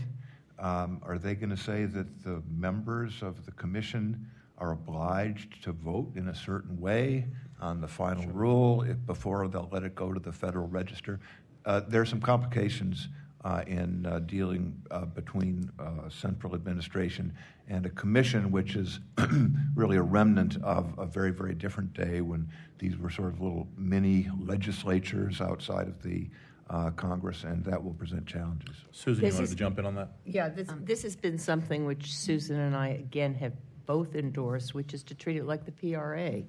[0.58, 5.74] Um, are they going to say that the members of the commission are obliged to
[5.74, 7.26] vote in a certain way
[7.60, 8.32] on the final sure.
[8.32, 11.20] rule if, before they'll let it go to the Federal Register.
[11.66, 13.10] Uh, there are some complications
[13.44, 17.32] uh, in uh, dealing uh, between uh, central administration
[17.68, 19.00] and a commission, which is
[19.76, 22.50] really a remnant of a very, very different day when
[22.80, 26.28] these were sort of little mini legislatures outside of the
[26.72, 28.76] uh, Congress, and that will present challenges.
[28.92, 30.10] Susan, this you wanted is, to jump in on that?
[30.26, 33.54] Yeah, this, um, this has been something which Susan and I, again, have
[33.86, 36.42] both endorsed, which is to treat it like the PRA,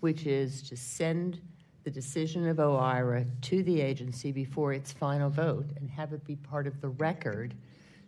[0.00, 1.40] which is to send
[1.84, 6.36] the decision of OIRA to the agency before its final vote and have it be
[6.36, 7.54] part of the record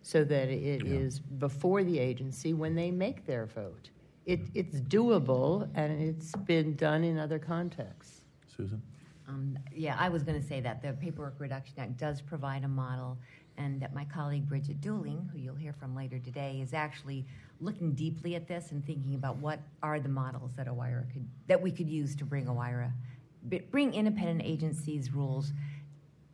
[0.02, 0.92] so that it yeah.
[0.92, 3.90] is before the agency when they make their vote.
[4.26, 8.20] It, it's doable and it's been done in other contexts.
[8.54, 8.82] Susan?
[9.28, 12.68] Um, yeah, I was going to say that the Paperwork Reduction Act does provide a
[12.68, 13.18] model,
[13.56, 17.24] and that my colleague Bridget Dooling, who you'll hear from later today, is actually
[17.62, 21.60] looking deeply at this and thinking about what are the models that OIRA could that
[21.60, 22.92] we could use to bring OIRA,
[23.70, 25.52] bring independent agencies' rules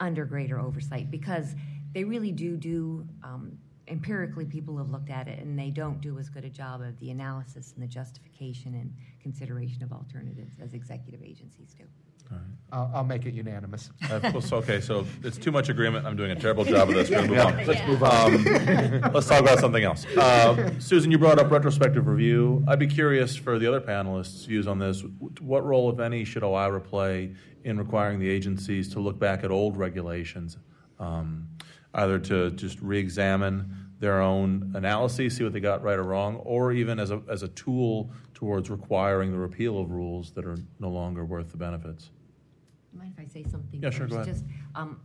[0.00, 1.54] under greater oversight because
[1.92, 3.06] they really do do.
[3.22, 3.58] Um,
[3.88, 6.98] empirically, people have looked at it and they don't do as good a job of
[7.00, 11.84] the analysis and the justification and consideration of alternatives as executive agencies do.
[12.30, 12.40] Right.
[12.70, 13.90] I'll, I'll, make it unanimous.
[14.10, 16.06] Uh, okay, so it's too much agreement.
[16.06, 17.09] I'm doing a terrible job of this.
[17.09, 17.66] We're move on.
[17.66, 18.34] Let's move on.
[18.34, 20.05] Um, let's talk about something else.
[20.05, 22.62] Uh, Susan, you brought up retrospective review.
[22.68, 25.02] I'd be curious for the other panelists' views on this.
[25.40, 27.34] What role, if any, should OIRA play
[27.64, 30.59] in requiring the agencies to look back at old regulations,
[30.98, 31.48] um,
[31.94, 36.72] either to just re-examine their own analyses, see what they got right or wrong, or
[36.72, 40.90] even as a, as a tool towards requiring the repeal of rules that are no
[40.90, 42.10] longer worth the benefits?
[42.98, 43.80] Mind if I say something?
[43.82, 44.26] Yeah, sure, go ahead.
[44.26, 44.44] Just,
[44.74, 45.00] um,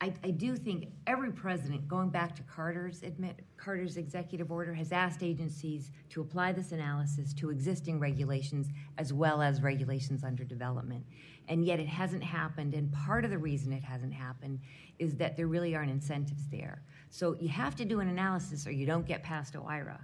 [0.00, 4.92] I, I, do think every president, going back to Carter's admit, Carter's executive order, has
[4.92, 11.06] asked agencies to apply this analysis to existing regulations as well as regulations under development.
[11.48, 12.74] And yet it hasn't happened.
[12.74, 14.60] And part of the reason it hasn't happened
[14.98, 16.82] is that there really aren't incentives there.
[17.10, 20.00] So you have to do an analysis or you don't get past OIRA.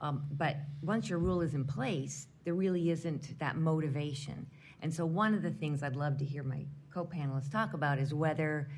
[0.00, 4.46] Um, but once your rule is in place, there really isn't that motivation.
[4.82, 7.98] And so, one of the things I'd love to hear my co panelists talk about
[7.98, 8.68] is whether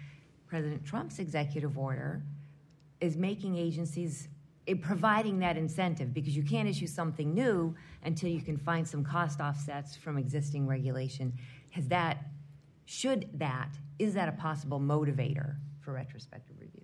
[0.47, 2.23] President Trump's executive order
[3.01, 4.29] is making agencies
[4.67, 7.75] eh, providing that incentive because you can't issue something new
[8.05, 11.33] until you can find some cost offsets from existing regulation.
[11.71, 12.25] Has that,
[12.85, 16.81] should that, is that a possible motivator for retrospective review?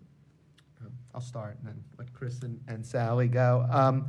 [1.14, 3.66] I'll start and then let Chris and, and Sally go.
[3.70, 4.06] Um,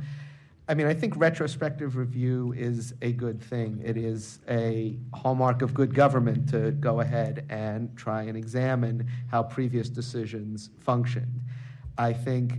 [0.70, 3.80] I mean, I think retrospective review is a good thing.
[3.82, 9.44] It is a hallmark of good government to go ahead and try and examine how
[9.44, 11.40] previous decisions functioned.
[11.96, 12.52] I think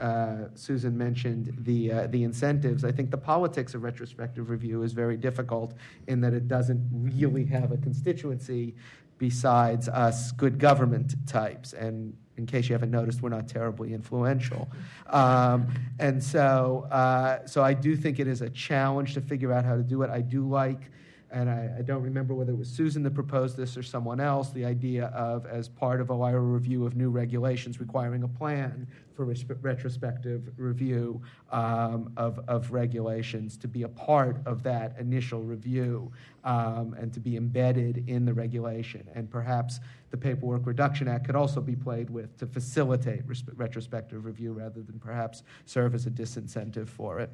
[0.00, 2.84] uh, Susan mentioned the uh, the incentives.
[2.84, 5.74] I think the politics of retrospective review is very difficult
[6.06, 8.76] in that it doesn't really have a constituency
[9.18, 11.72] besides us good government types.
[11.72, 14.68] And in case you haven't noticed, we're not terribly influential.
[15.06, 19.64] Um, and so, uh, so I do think it is a challenge to figure out
[19.64, 20.10] how to do it.
[20.10, 20.90] I do like
[21.36, 24.52] and I, I, don't remember whether it was Susan that proposed this or someone else,
[24.52, 29.26] the idea of, as part of OIRA review of new regulations, requiring a plan for
[29.26, 36.10] res- retrospective review um, of, of regulations to be a part of that initial review
[36.44, 39.06] um, and to be embedded in the regulation.
[39.14, 39.80] And perhaps
[40.12, 44.80] the Paperwork Reduction Act could also be played with to facilitate res- retrospective review rather
[44.80, 47.28] than perhaps serve as a disincentive for it.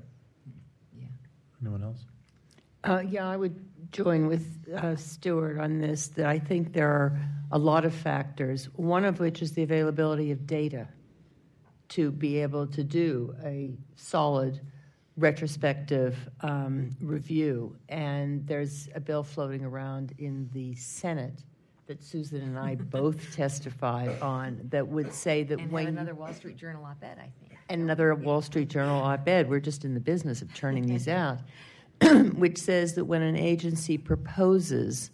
[0.98, 1.06] Yeah.
[1.60, 2.04] Anyone else?
[2.84, 3.58] Uh, yeah, I would
[3.92, 6.08] join with uh, Stuart on this.
[6.08, 7.20] That I think there are
[7.52, 10.88] a lot of factors, one of which is the availability of data
[11.90, 14.60] to be able to do a solid
[15.16, 17.76] retrospective um, review.
[17.88, 21.44] And there's a bill floating around in the Senate
[21.86, 26.32] that Susan and I both testified on that would say that and when another Wall
[26.32, 29.48] Street Journal op-ed, I think, and another Wall Street Journal op-ed.
[29.48, 31.38] We're just in the business of churning these out.
[32.36, 35.10] which says that when an agency proposes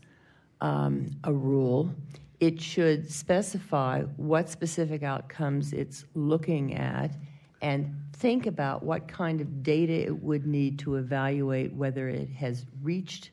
[0.61, 1.95] um, a rule,
[2.41, 7.17] it should specify what specific outcomes it's looking at
[7.61, 12.67] and think about what kind of data it would need to evaluate whether it has
[12.83, 13.31] reached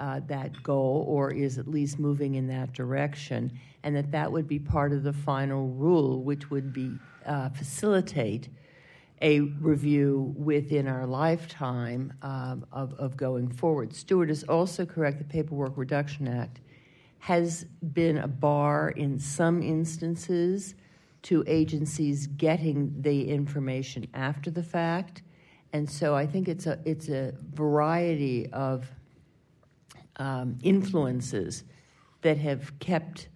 [0.00, 3.52] uh, that goal or is at least moving in that direction,
[3.84, 8.48] and that that would be part of the final rule, which would be uh, facilitate
[9.22, 13.94] a review within our lifetime um, of, of going forward.
[13.94, 15.18] Stuart is also correct.
[15.18, 16.60] The Paperwork Reduction Act
[17.20, 20.74] has been a bar in some instances
[21.22, 25.22] to agencies getting the information after the fact.
[25.72, 28.90] And so I think it's a, it's a variety of
[30.16, 31.62] um, influences
[32.22, 33.28] that have kept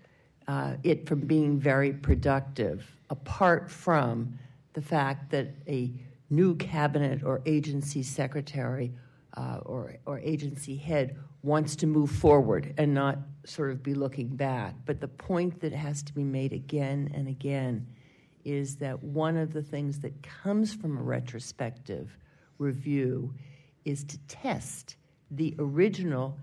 [0.49, 4.37] uh, it from being very productive, apart from
[4.77, 5.91] the fact that a
[6.29, 8.93] new cabinet or agency secretary
[9.35, 13.17] uh, or, or agency head wants to move forward and not
[13.47, 14.75] sort of be looking back.
[14.85, 17.87] But the point that has to be made again and again
[18.45, 22.15] is that one of the things that comes from a retrospective
[22.59, 23.33] review
[23.87, 24.97] is to test
[25.31, 26.37] the original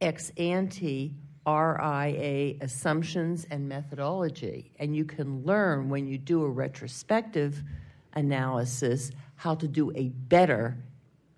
[0.00, 4.72] ex ante RIA assumptions and methodology.
[4.78, 7.62] And you can learn when you do a retrospective
[8.14, 10.76] analysis how to do a better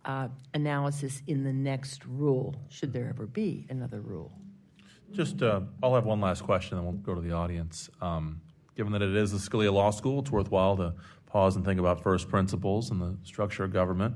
[0.04, 4.32] uh, analysis in the next rule, should there ever be another rule.
[5.12, 7.88] Just, uh, I'll have one last question, then we'll go to the audience.
[8.00, 8.42] Um,
[8.76, 10.94] given that it is the Scalia Law School, it's worthwhile to
[11.26, 14.14] pause and think about first principles and the structure of government.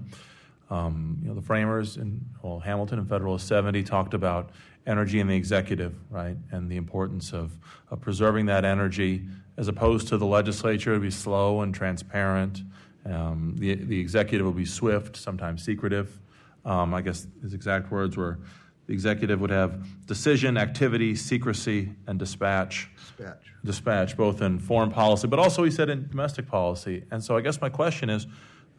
[0.71, 4.51] Um, you know, the framers in well, Hamilton and Federalist 70 talked about
[4.89, 7.57] energy in the executive, right, and the importance of,
[7.91, 9.25] of preserving that energy
[9.57, 12.63] as opposed to the legislature to be slow and transparent.
[13.05, 16.21] Um, the, the executive will be swift, sometimes secretive.
[16.65, 18.39] Um, I guess his exact words were
[18.87, 22.89] the executive would have decision, activity, secrecy, and dispatch.
[22.97, 23.53] Dispatch.
[23.65, 27.05] Dispatch, both in foreign policy, but also he said in domestic policy.
[27.11, 28.27] And so I guess my question is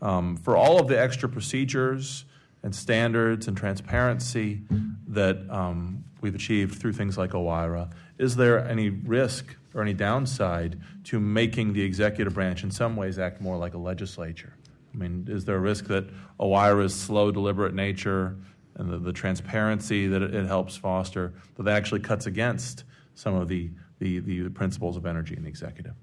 [0.01, 2.25] um, for all of the extra procedures
[2.63, 4.61] and standards and transparency
[5.07, 10.79] that um, we've achieved through things like OIRA, is there any risk or any downside
[11.05, 14.53] to making the executive branch in some ways act more like a legislature?
[14.93, 16.05] I mean, is there a risk that
[16.39, 18.35] OIRA's slow, deliberate nature
[18.75, 22.83] and the, the transparency that it, it, helps foster, that actually cuts against
[23.13, 23.69] some of the,
[23.99, 25.93] the, the principles of energy in the executive?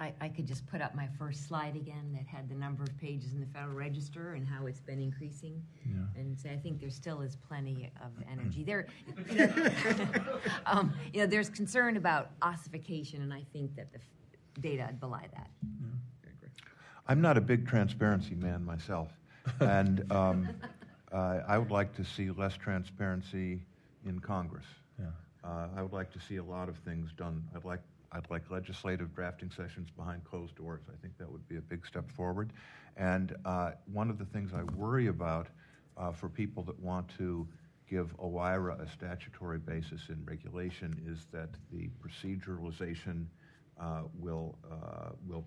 [0.00, 2.96] I, I could just put up my first slide again that had the number of
[2.98, 5.62] pages in the Federal Register and how it's been increasing.
[5.84, 5.98] Yeah.
[6.16, 8.64] And say, I think there still is plenty of energy.
[8.64, 8.86] There,
[9.30, 9.70] you know,
[10.64, 15.28] um, you know, there's concern about ossification, and I think that the f- data belie
[15.34, 15.50] that.
[15.62, 15.88] Yeah.
[17.06, 19.10] I'm not a big transparency man myself,
[19.60, 20.48] and um,
[21.12, 23.60] uh, I would like to see less transparency
[24.06, 24.66] in Congress.
[24.98, 25.06] Yeah.
[25.44, 27.42] Uh, I would like to see a lot of things done.
[27.54, 27.80] I'd like
[28.12, 30.82] I'd like legislative drafting sessions behind closed doors.
[30.88, 32.52] I think that would be a big step forward.
[32.96, 35.46] And uh, one of the things I worry about
[35.96, 37.46] uh, for people that want to
[37.88, 43.26] give OIRA a statutory basis in regulation is that the proceduralization
[43.80, 45.44] uh, will, uh, will,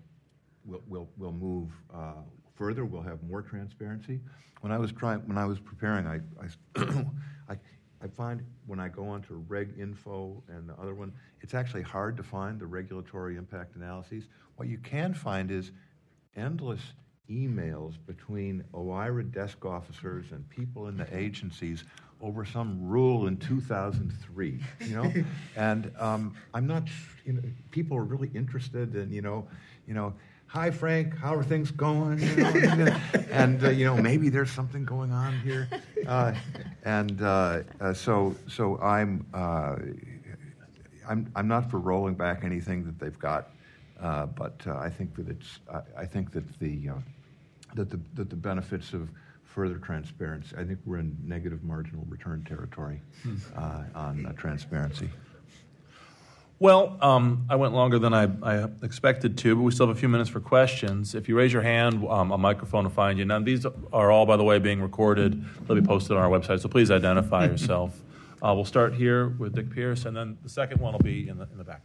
[0.64, 2.22] will, will, will move uh,
[2.54, 2.84] further.
[2.84, 4.20] We'll have more transparency.
[4.60, 6.82] When I was trying, when I was preparing, I, I,
[7.48, 7.56] I
[8.04, 12.18] I find when I go onto Reg Info and the other one, it's actually hard
[12.18, 14.24] to find the regulatory impact analyses.
[14.56, 15.72] What you can find is
[16.36, 16.80] endless
[17.30, 21.84] emails between OIRA desk officers and people in the agencies
[22.20, 25.12] over some rule in 2003, you know?
[25.56, 26.86] and um, I'm not,
[27.24, 29.48] you know, people are really interested in, you know,
[29.86, 30.12] you know,
[30.54, 32.20] hi Frank, how are things going?
[32.20, 32.96] You know,
[33.32, 35.68] and uh, you know maybe there's something going on here,
[36.06, 36.32] uh,
[36.84, 39.76] and uh, uh so so I'm uh,
[41.08, 43.50] I'm I'm not for rolling back anything that they've got,
[44.00, 46.88] uh, but I think that it's I, I think that the
[47.74, 49.10] that the that the benefits of
[49.42, 50.54] further transparency.
[50.56, 53.36] I think we're in negative marginal return territory hmm.
[53.94, 55.10] on transparency.
[56.60, 59.98] Well, um, I went longer than I, I, expected to, but we still have a
[59.98, 61.14] few minutes for questions.
[61.14, 63.24] If you raise your hand, um, a microphone will find you.
[63.24, 65.44] Now, these are all, by the way, being recorded.
[65.66, 68.00] They'll be posted on our website, so please identify yourself.
[68.40, 71.38] Uh, we'll start here with Dick Pierce, and then the second one will be in
[71.38, 71.82] the, in the back.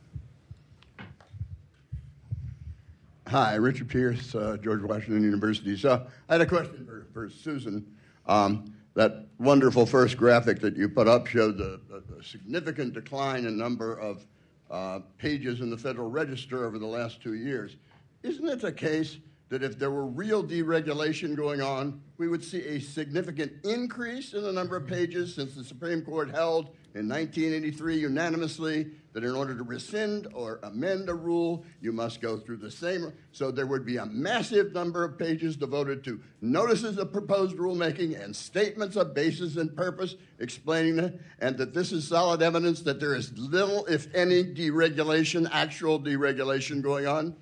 [3.28, 5.78] Hi, Richard Pierce, uh, George Washington University.
[5.78, 7.86] So I had a question for, for Susan.
[8.28, 13.46] Um, that wonderful first graphic that you put up showed the, the, the significant decline
[13.46, 14.26] in number of
[14.70, 17.78] Uh, pages in the Federal Register over the last two years.
[18.22, 19.18] Isn't it the case
[19.50, 24.44] that if there were real deregulation going on, we would see a significant increase in
[24.44, 29.56] the number of pages since the Supreme Court held in 1983 unanimously that in order
[29.56, 33.12] to rescind or amend a rule, you must go through the same.
[33.32, 38.24] So there would be a massive number of pages devoted to notices of proposed rulemaking
[38.24, 43.00] and statements of basis and purpose explaining it, and that this is solid evidence that
[43.00, 47.36] there is little, if any, deregulation, actual deregulation going on.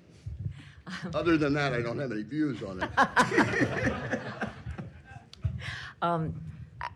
[1.14, 2.90] Other than that, I don't have any views on it.
[6.02, 6.34] um,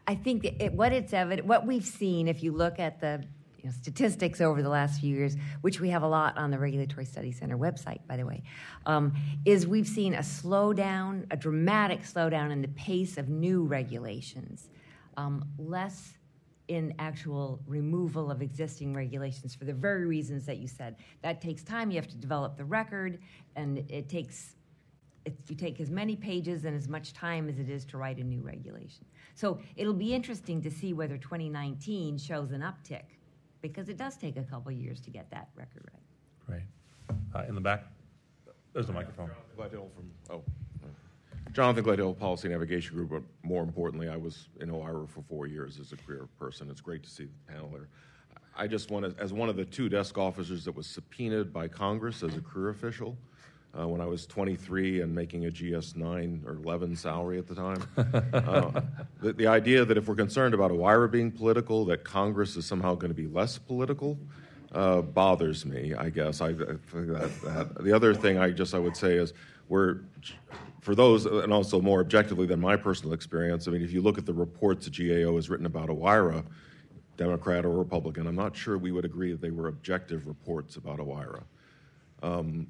[0.07, 3.25] I think it, what it's evident, what we've seen, if you look at the
[3.63, 6.59] you know, statistics over the last few years, which we have a lot on the
[6.59, 8.43] Regulatory Study Center website, by the way,
[8.87, 9.13] um,
[9.45, 14.69] is we've seen a slowdown, a dramatic slowdown in the pace of new regulations,
[15.17, 16.15] um, less
[16.73, 20.97] in actual removal of existing regulations for the very reasons that you said.
[21.21, 21.91] That takes time.
[21.91, 23.19] You have to develop the record,
[23.57, 24.57] and it takes
[25.25, 28.19] it, you take as many pages and as much time as it is to write
[28.19, 29.05] a new regulation.
[29.35, 33.05] So it'll be interesting to see whether 2019 shows an uptick,
[33.61, 35.89] because it does take a couple years to get that record
[36.49, 36.57] right.
[36.57, 37.17] Right.
[37.35, 37.85] Uh, in the back,
[38.73, 39.31] there's the microphone.
[39.57, 40.43] Gledhill from oh.
[41.53, 45.79] Jonathan Gledhill, Policy Navigation Group, but more importantly, I was in OIRA for four years
[45.79, 46.71] as a career person.
[46.71, 47.89] It's great to see the panel there.
[48.57, 51.69] I just want to, as one of the two desk officers that was subpoenaed by
[51.69, 53.17] Congress as a career official
[53.79, 57.55] uh, when I was 23 and making a GS 9 or 11 salary at the
[57.55, 57.83] time.
[58.33, 58.81] uh,
[59.21, 62.95] the, the, idea that if we're concerned about OIRA being political, that Congress is somehow
[62.95, 64.19] going to be less political.
[64.73, 66.41] Uh, bothers me, I guess.
[66.41, 67.85] I, I that, that.
[67.85, 69.35] The other thing I just I would say is
[69.69, 70.01] we're
[70.83, 74.19] for those, and also more objectively than my personal experience, I mean, if you look
[74.19, 76.45] at the reports that GAO has written about OIRA,
[77.17, 80.99] Democrat or Republican, I'm not sure we would agree that they were objective reports about
[80.99, 81.45] OIRA.
[82.25, 82.67] Um,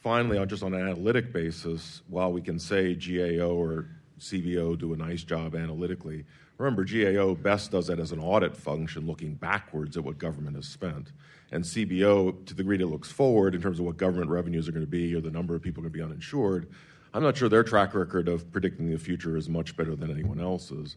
[0.00, 3.88] finally, just on an analytic basis, while we can say GAO or
[4.20, 6.24] CBO do a nice job analytically,
[6.58, 10.68] remember GAO best does that as an audit function, looking backwards at what government has
[10.68, 11.10] spent.
[11.50, 14.72] And CBO, to the degree it looks forward in terms of what government revenues are
[14.72, 16.68] going to be or the number of people going to be uninsured,
[17.16, 20.38] I'm not sure their track record of predicting the future is much better than anyone
[20.38, 20.96] else's.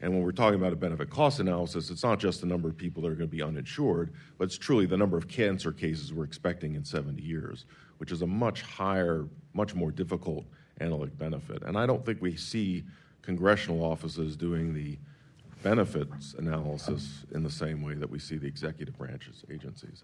[0.00, 2.76] And when we're talking about a benefit cost analysis, it's not just the number of
[2.76, 6.12] people that are going to be uninsured, but it's truly the number of cancer cases
[6.12, 7.66] we're expecting in 70 years,
[7.98, 10.44] which is a much higher, much more difficult
[10.80, 11.62] analytic benefit.
[11.62, 12.82] And I don't think we see
[13.22, 14.98] congressional offices doing the
[15.62, 20.02] benefits analysis in the same way that we see the executive branches agencies.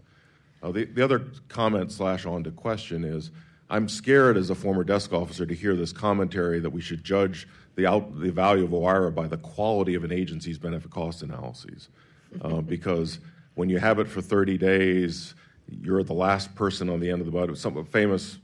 [0.63, 3.33] Uh, the, the other comment slash on to question is
[3.69, 7.49] I'm scared as a former desk officer to hear this commentary that we should judge
[7.75, 11.89] the, out, the value of OIRA by the quality of an agency's benefit cost analyses.
[12.41, 13.19] Uh, because
[13.55, 15.35] when you have it for 30 days,
[15.83, 17.57] you're the last person on the end of the boat.
[17.59, 18.39] Some famous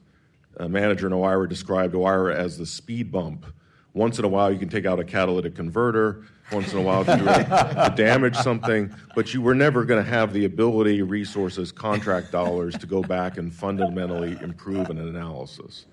[0.56, 3.46] a manager in OIRA described OIRA as the speed bump.
[3.94, 6.24] Once in a while, you can take out a catalytic converter.
[6.50, 10.44] Once in a while, to, damage something, but you were never going to have the
[10.44, 15.86] ability, resources, contract dollars to go back and fundamentally improve an analysis.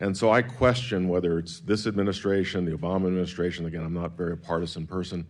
[0.00, 3.64] And so I question whether it's this administration, the Obama administration.
[3.64, 5.26] Again, I'm not a very partisan person.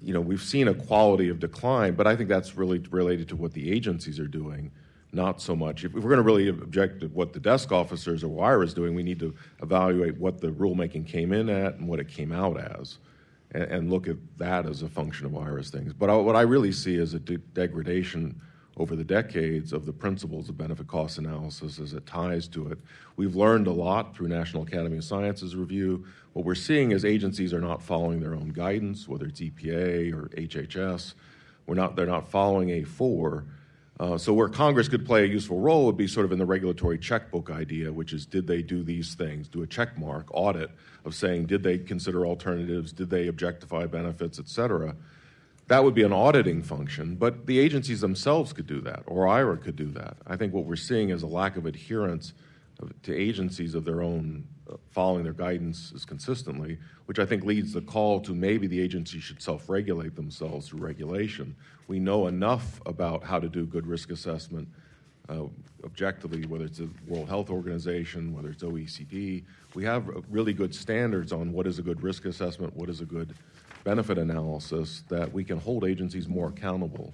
[0.00, 3.36] You know, we've seen a quality of decline, but I think that's really related to
[3.36, 4.70] what the agencies are doing
[5.12, 5.84] not so much.
[5.84, 8.94] If we're going to really object to what the desk officers or OIRA is doing,
[8.94, 12.60] we need to evaluate what the rulemaking came in at and what it came out
[12.60, 12.98] as,
[13.52, 15.92] and, and look at that as a function of OIRA's things.
[15.92, 18.40] But I, what I really see is a de- degradation
[18.76, 22.78] over the decades of the principles of benefit cost analysis as it ties to it.
[23.16, 26.06] We've learned a lot through National Academy of Sciences review.
[26.32, 30.28] What we're seeing is agencies are not following their own guidance, whether it's EPA or
[30.28, 31.14] HHS.
[31.66, 33.44] We're not, they're not following A4
[34.00, 36.46] uh, so, where Congress could play a useful role would be sort of in the
[36.46, 40.70] regulatory checkbook idea, which is did they do these things, do a check mark audit
[41.04, 44.96] of saying did they consider alternatives, did they objectify benefits, et cetera.
[45.68, 49.58] That would be an auditing function, but the agencies themselves could do that, or IRA
[49.58, 50.16] could do that.
[50.26, 52.32] I think what we're seeing is a lack of adherence
[53.02, 57.72] to agencies of their own uh, following their guidance is consistently, which I think leads
[57.72, 61.54] the call to maybe the agency should self regulate themselves through regulation.
[61.90, 64.68] We know enough about how to do good risk assessment
[65.28, 65.46] uh,
[65.82, 69.42] objectively, whether it's the World Health Organization, whether it's OECD.
[69.74, 73.04] We have really good standards on what is a good risk assessment, what is a
[73.04, 73.34] good
[73.82, 77.12] benefit analysis, that we can hold agencies more accountable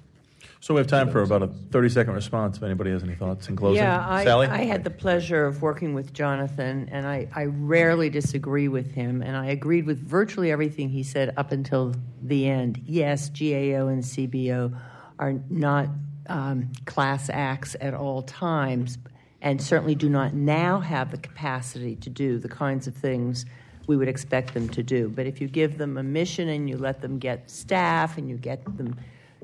[0.60, 3.48] so we have time for about a 30 second response if anybody has any thoughts
[3.48, 3.82] in closing.
[3.82, 4.46] Yeah, I, Sally?
[4.46, 9.22] I had the pleasure of working with Jonathan, and I, I rarely disagree with him,
[9.22, 12.80] and I agreed with virtually everything he said up until the end.
[12.84, 14.78] Yes, GAO and CBO
[15.18, 15.88] are not
[16.28, 18.98] um, class acts at all times,
[19.42, 23.44] and certainly do not now have the capacity to do the kinds of things
[23.86, 25.08] we would expect them to do.
[25.08, 28.36] But if you give them a mission and you let them get staff and you
[28.36, 28.96] get them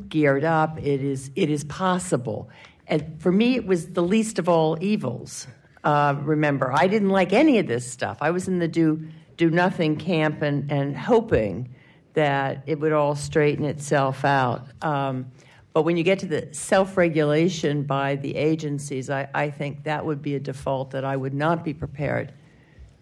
[0.08, 0.78] geared up.
[0.78, 2.48] It is, it is possible.
[2.86, 5.46] And for me, it was the least of all evils.
[5.84, 8.18] Uh, remember, I didn't like any of this stuff.
[8.20, 11.74] I was in the do, do nothing camp and, and hoping
[12.14, 14.66] that it would all straighten itself out.
[14.82, 15.32] Um,
[15.72, 20.04] but when you get to the self regulation by the agencies, I, I, think that
[20.04, 22.32] would be a default that I would not be prepared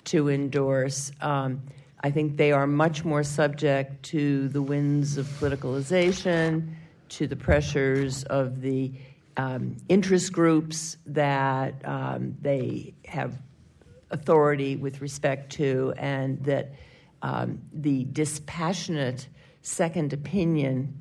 [0.05, 1.11] to endorse.
[1.21, 1.62] Um,
[2.02, 6.74] I think they are much more subject to the winds of politicalization,
[7.10, 8.93] to the pressures of the
[9.36, 13.39] um, interest groups that um, they have
[14.10, 16.72] authority with respect to, and that
[17.22, 19.28] um, the dispassionate
[19.60, 20.98] second opinion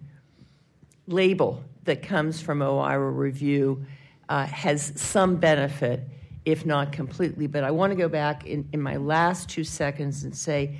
[1.07, 3.85] label that comes from OIRA review
[4.27, 6.01] uh, has some benefit,
[6.45, 7.47] if not completely.
[7.47, 10.77] But I want to go back in, in my last two seconds and say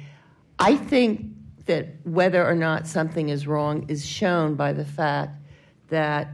[0.60, 1.26] I think
[1.66, 5.42] that whether or not something is wrong is shown by the fact
[5.88, 6.28] that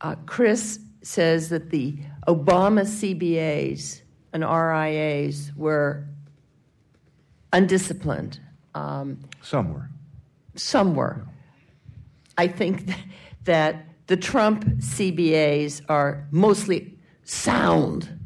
[0.00, 1.96] uh, Chris says that the
[2.28, 6.06] Obama CBAs and RIAs were
[7.52, 8.40] undisciplined.
[8.74, 9.88] Um, some were.
[10.54, 11.26] Some were.
[12.36, 12.90] I think
[13.44, 18.18] that the Trump CBAs are mostly sound.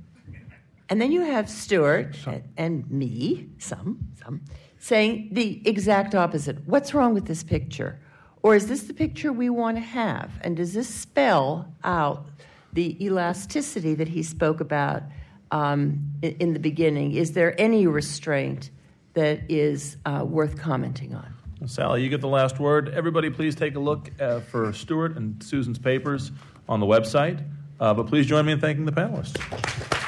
[0.89, 4.43] And then you have Stuart and, and me, some, some,
[4.87, 6.57] saying the exact opposite.
[6.65, 7.99] What's wrong with this picture?
[8.45, 10.31] Or is this the picture we want to have?
[10.43, 12.27] And does this spell out
[12.73, 15.03] the elasticity that he spoke about
[15.51, 17.15] um, in, the beginning?
[17.15, 18.71] Is there any restraint
[19.15, 21.35] that is uh, worth commenting on?
[21.67, 22.91] Sally, you get the last word.
[22.91, 26.31] Everybody, please take a look uh, for Stuart and Susan's papers
[26.69, 27.45] on the website.
[27.81, 30.06] Uh, but please join me in thanking the panelists.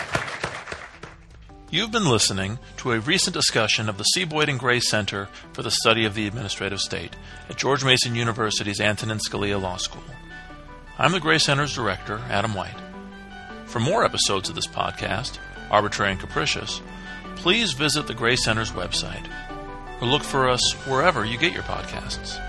[1.70, 4.24] You've been listening to a recent discussion of the C.
[4.24, 7.15] Boyden Gray Center for the Study of the Administrative State
[7.51, 10.03] at George Mason University's Antonin Scalia Law School.
[10.99, 12.81] I'm the Gray Center's director, Adam White.
[13.66, 15.39] For more episodes of this podcast,
[15.70, 16.81] Arbitrary and Capricious,
[17.36, 19.28] please visit the Gray Center's website
[20.01, 22.43] or look for us wherever you get your podcasts.